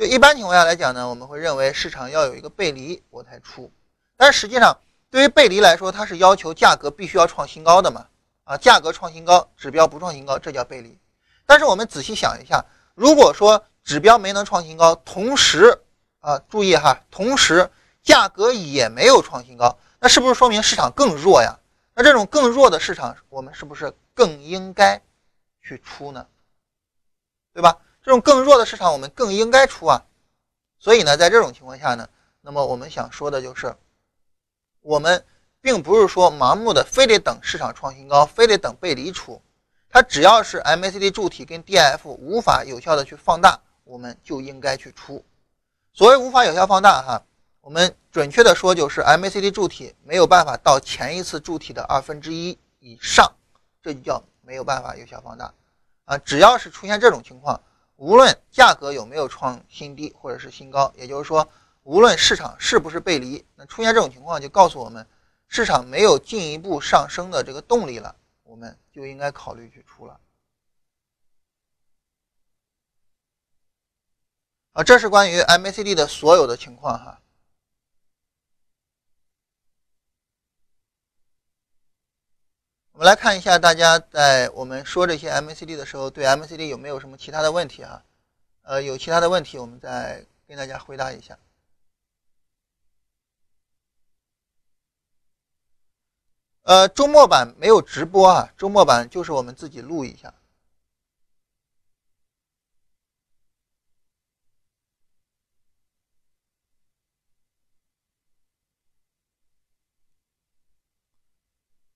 [0.00, 3.70] 就一般情况下来讲呢，我们会认为市场要有一个背离我才出，
[4.16, 4.74] 但实际上
[5.10, 8.06] 对于背离来说，它是要求价格必须要创新高的嘛？
[8.44, 10.98] 啊，价格创新高，指标不创新高，这叫背离。
[11.44, 15.78] 但是我们仔细想一下，如果说指标没能创新高，同时
[16.20, 17.70] 啊，注意哈，同时
[18.02, 21.58] 价格也没有创新高，那是不是说明市场更弱呀？
[21.94, 25.02] 那这种更弱的市场，我们是不是更应该
[25.62, 26.26] 去出呢？
[27.52, 27.76] 对吧？
[28.02, 30.02] 这种更弱的市场，我们更应该出啊。
[30.78, 32.08] 所以呢，在这种情况下呢，
[32.40, 33.76] 那么我们想说的就是，
[34.80, 35.24] 我们
[35.60, 39.42] 并不是说盲目的非得等市场创新高，非得等背离出，
[39.88, 45.24] 它只要是 MACD 柱体跟 DF 无法有效的去放大，我们就应该去出。
[45.92, 47.22] 所谓无法有效放大，哈。
[47.62, 53.30] 我们准确的说，就是 MACD 柱体没有办法到前一次柱体的二分之一以上，
[53.82, 55.52] 这就叫没有办法有效放大
[56.06, 56.16] 啊！
[56.16, 57.60] 只要是出现这种情况，
[58.00, 61.46] 无论价格有没有创新低或者是新高，也就是说，
[61.82, 65.06] 无论市场是不是背离，那出现这种情况就告诉我们，
[65.48, 70.18] 市场没有进一步上升的这个动力了，我们就应该考虑去出了
[74.72, 74.82] 啊！
[74.82, 77.20] 这是关于 MACD 的所有的情况哈。
[83.00, 88.04] 我们来看一下，大家在我们说这些 MACD 的时候，对 MACD 有没有什么其他的问题啊？
[88.60, 91.38] 呃，有其他的问题，我们再跟大家回答一下。
[96.64, 100.34] 呃，周末版没有直播啊，周末版就是我们自己录一下。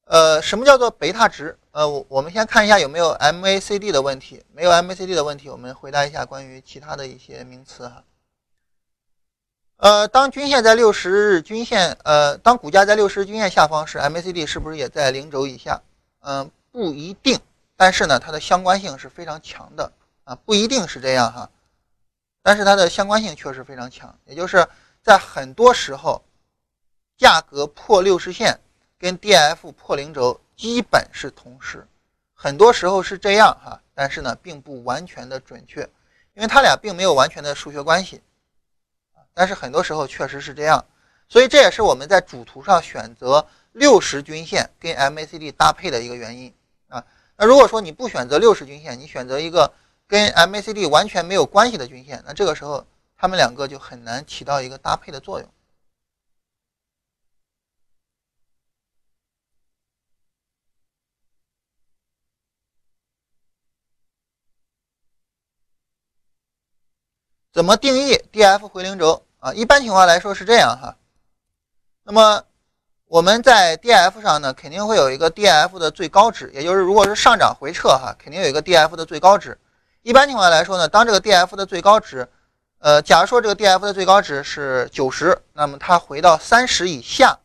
[0.05, 1.57] 呃，什么叫做贝塔值？
[1.70, 8.05] 呃，我我们先看一下有没有 MACD 的问题，没有 MACD 的问题，我们回答一下关于其他的一些名词哈。
[9.78, 15.82] 呃，当均线在六十日均线，呃，当股价在六十日均线下方时，MACD 是不是也在零轴以下？
[16.20, 17.40] 嗯，不一定，
[17.76, 19.90] 但是呢，它的相关性是非常强的
[20.24, 21.50] 啊，不一定是这样哈，
[22.42, 24.66] 但是它的相关性确实非常强，也就是
[25.02, 26.22] 在很多时候，
[27.18, 28.61] 价格破六十线
[29.05, 31.86] 跟 DF 破零轴基本是同时，
[32.32, 35.82] 很多时候是这样哈，但是呢，并不完全的准确，
[36.32, 38.22] 因为它俩并没有完全的数学关系，
[39.34, 40.82] 但是很多时候确实是这样，
[41.28, 46.55] 所以这也是我们在主图上选择六十均线跟 MACD 搭配的一个原因
[46.88, 47.05] 啊。
[47.36, 49.70] 那如果说你不选择六十均线，你选择一个
[50.09, 52.82] 跟 MACD 完全没有关系的均线，那这个时候
[53.18, 55.48] 它们两个就很难起到一个搭配的作用。
[67.55, 69.55] 怎么定义 DF 回零轴啊？
[69.55, 70.96] 一般情况来说是这样哈。
[72.02, 72.42] 那么
[73.07, 79.57] 我们在 D F 上呢，肯定会有一个 D F 的最高值，也就是如果是上涨回撤哈，肯定有一个 D F 的最高值。
[80.02, 82.28] 一般情况来说呢，当这个 D F 的最高值，
[82.80, 87.38] 呃，假如说这个 D F 的最高值是九十，那么它回到三十以下，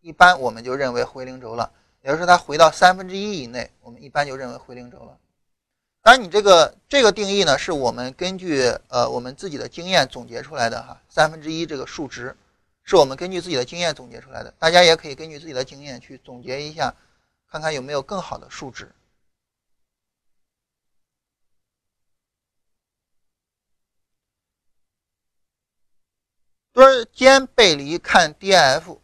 [0.00, 1.70] 一般我们就认为回零轴了。
[2.02, 5.16] 也就是说，它回到三分之一以内，我们一般就认为回零轴了。
[6.02, 12.36] 当然，你这个这个定义呢，是我们根据呃我们自己的经验总结出来的哈，三分之一这个数值。
[12.84, 16.92] 是我们根据自己的经验总结出来的，大家也可以根据自己的经验去总结一下，
[17.48, 18.92] 看看有没有更好的数值。
[26.72, 28.98] 墩尖背离看 DF，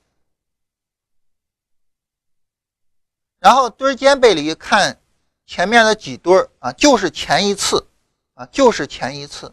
[3.38, 5.00] 然后墩尖背离看
[5.48, 7.86] 前面的几墩儿啊，就是前一次
[8.34, 9.50] 啊，就是前一次。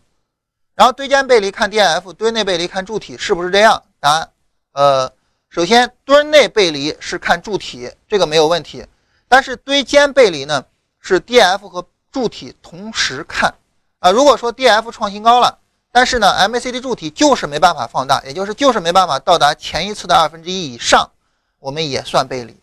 [0.75, 3.81] 然后堆间背离看 DF，堆内背离看柱体，是不是这样？
[4.01, 4.29] 答案，
[4.73, 5.13] 呃，
[5.49, 8.85] 首先堆内背离是看柱体，这个没有问题。
[9.29, 10.65] 但是堆间背离呢，
[10.99, 13.55] 是 DF 和柱体同时看
[13.99, 14.11] 啊。
[14.11, 15.59] 如果说 DF 创新高了，
[15.93, 21.09] 但是呢 MACD 柱体就是没办法放大，也就是就是没办法到达前一次的二分之一以上，
[21.59, 22.53] 我们也算背离。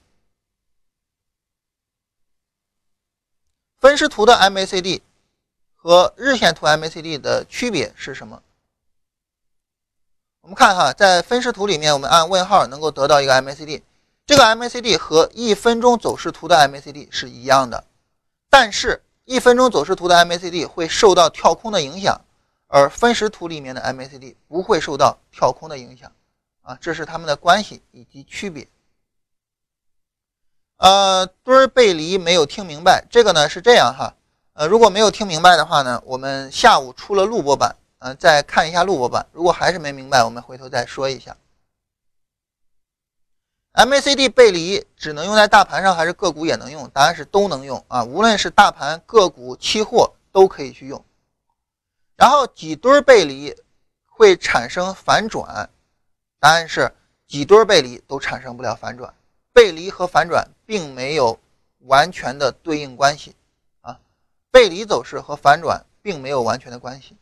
[3.82, 5.02] 分时图的 MACD。
[5.74, 8.40] 和日线图 MACD 的区别是什么？
[10.42, 13.82] 我们看哈，在分时图里面，我们按问号能够得到一个 MACD，
[14.24, 17.82] 这个 MACD 和一分钟走势图的 MACD 是一样的，
[18.48, 22.20] 但是一分钟走势图的 MACD 会受到跳空的影响，
[22.68, 26.12] 而分时图里面的 MACD 不会受到跳空的影响，
[26.62, 28.68] 啊，这是它们的关系以及区别。
[30.82, 34.16] 呃，墩儿背离没有听明白，这个呢是这样哈。
[34.54, 39.24] 呃，如果没有听明白的话呢，我们下午出了录播版，嗯，再看一下录播版。
[39.30, 41.36] 如果还是没明白，我们回头再说一下。
[43.74, 46.90] MACD 背离只能用在大盘上还是个股也能用？
[46.90, 51.04] 答案是都能用啊，无论是大盘、个股、期货都可以去用。
[52.16, 53.54] 然后几堆背离
[54.04, 55.70] 会产生反转？
[56.40, 56.92] 答案是
[57.28, 59.14] 几堆背离都产生不了反转，
[59.52, 61.38] 背离和反转并没有
[61.80, 63.34] 完全的对应关系
[63.80, 64.00] 啊。
[64.50, 67.16] 背离走势和反转并没有完全的关系，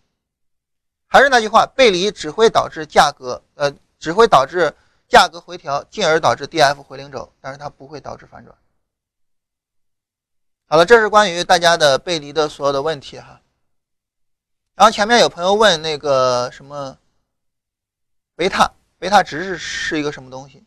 [1.07, 4.75] 还是那句话，背离只会导致价格，呃，只会导致
[5.09, 8.57] 价格回调，进而导致 DF 回零轴，但是它不会导致反转。
[10.67, 13.41] 好了，这是关于大家的背离的所有的问题哈。
[14.77, 16.97] 然后前面有朋友问那个什么
[18.37, 20.65] 贝塔，贝塔值是是一个什么东西？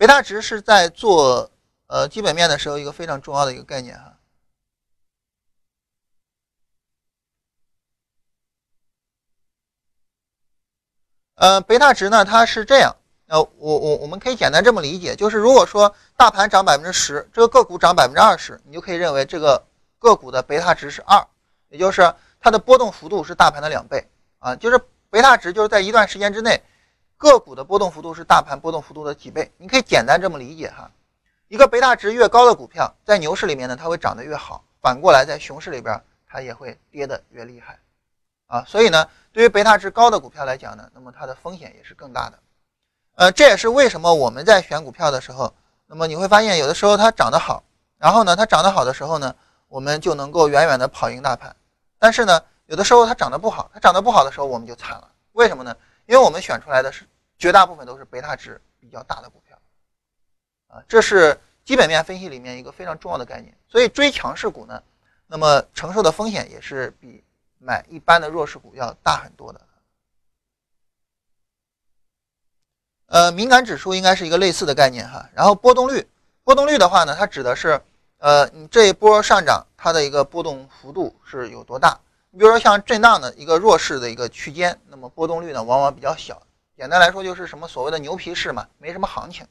[0.00, 1.50] 贝塔值是在做
[1.86, 4.16] 呃基本面的时候一个非常重要的一个概念哈。
[11.34, 12.96] 呃，贝塔值呢，它是这样，
[13.26, 19.62] 呃，我我我们可以简单这么理解，就是如果说大盘涨百分之十，这个个股涨百分之二十，你就可以认为这个
[19.98, 21.22] 个股的贝塔值是二，
[21.68, 24.80] 也就是它的波动幅度是大盘的两倍啊，就是
[25.10, 26.62] 贝塔值就是在一段时间之内，
[27.20, 30.90] 个股的波动幅度是大盘波动幅度的几倍，你可以简单这么理解哈，
[31.48, 37.78] 一个贝塔值越高的股票，在牛市里面呢，它会涨得越好，反过来在熊市里边，它也会跌得越厉害。
[38.46, 42.38] 啊，所以呢，对于贝塔值高的股票来讲呢，那么它的风险也是更大的。
[43.16, 45.52] 呃，这也是为什么我们在选股票的时候，
[45.88, 47.62] 那么你会发现有的时候它涨得好，
[47.98, 49.36] 然后呢，它涨得好的时候呢，
[49.68, 51.54] 我们就能够远远的跑赢大盘。
[51.98, 55.06] 但是呢，有的时候它涨得不好，它涨得不好的时候我们就惨了。
[55.32, 55.76] 为什么呢？
[56.06, 57.06] 因为我们选出来的是
[57.40, 59.58] 绝大部分都是贝塔值比较大的股票。
[60.68, 63.52] 啊，这是基本面分析里面一个非常重要的概念。
[63.68, 64.80] 所以追强势股呢，
[65.26, 67.24] 那么承受的风险也是比。
[67.62, 69.60] 买一般的弱势股要大很多的，
[73.04, 75.28] 呃，敏感指数应该是一个类似的概念哈。
[75.34, 76.08] 然后波动率，
[76.42, 77.78] 波动率的话呢，它指的是，
[78.16, 82.00] 呃，你这一波上涨它的一个波动幅度是有多大？
[82.30, 86.42] 你比如说像震荡的一个弱势的一个区间，那么波动率呢往往比较小，
[86.80, 89.46] 简单来说就是什么所谓的牛皮市嘛，没什么行情。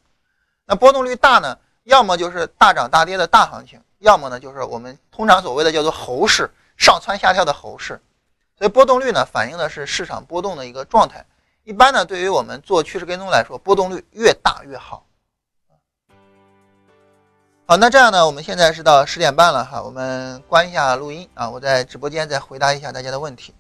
[0.66, 8.02] 那波动率大呢，要么就是大涨大跌的大行情，要么呢就是我们通常所谓的叫做猴市，上蹿下跳的猴市。
[8.58, 11.24] 所以波动率呢，反映的是市场波动的一个状态。
[11.66, 15.06] 一般呢，对于我们做趋势跟踪来说，波动率越大越好。
[17.68, 23.54] 好，那这样呢，我们现在是到十点半了哈，我们关一下录音啊，我在直播间再回答一下大家的问题。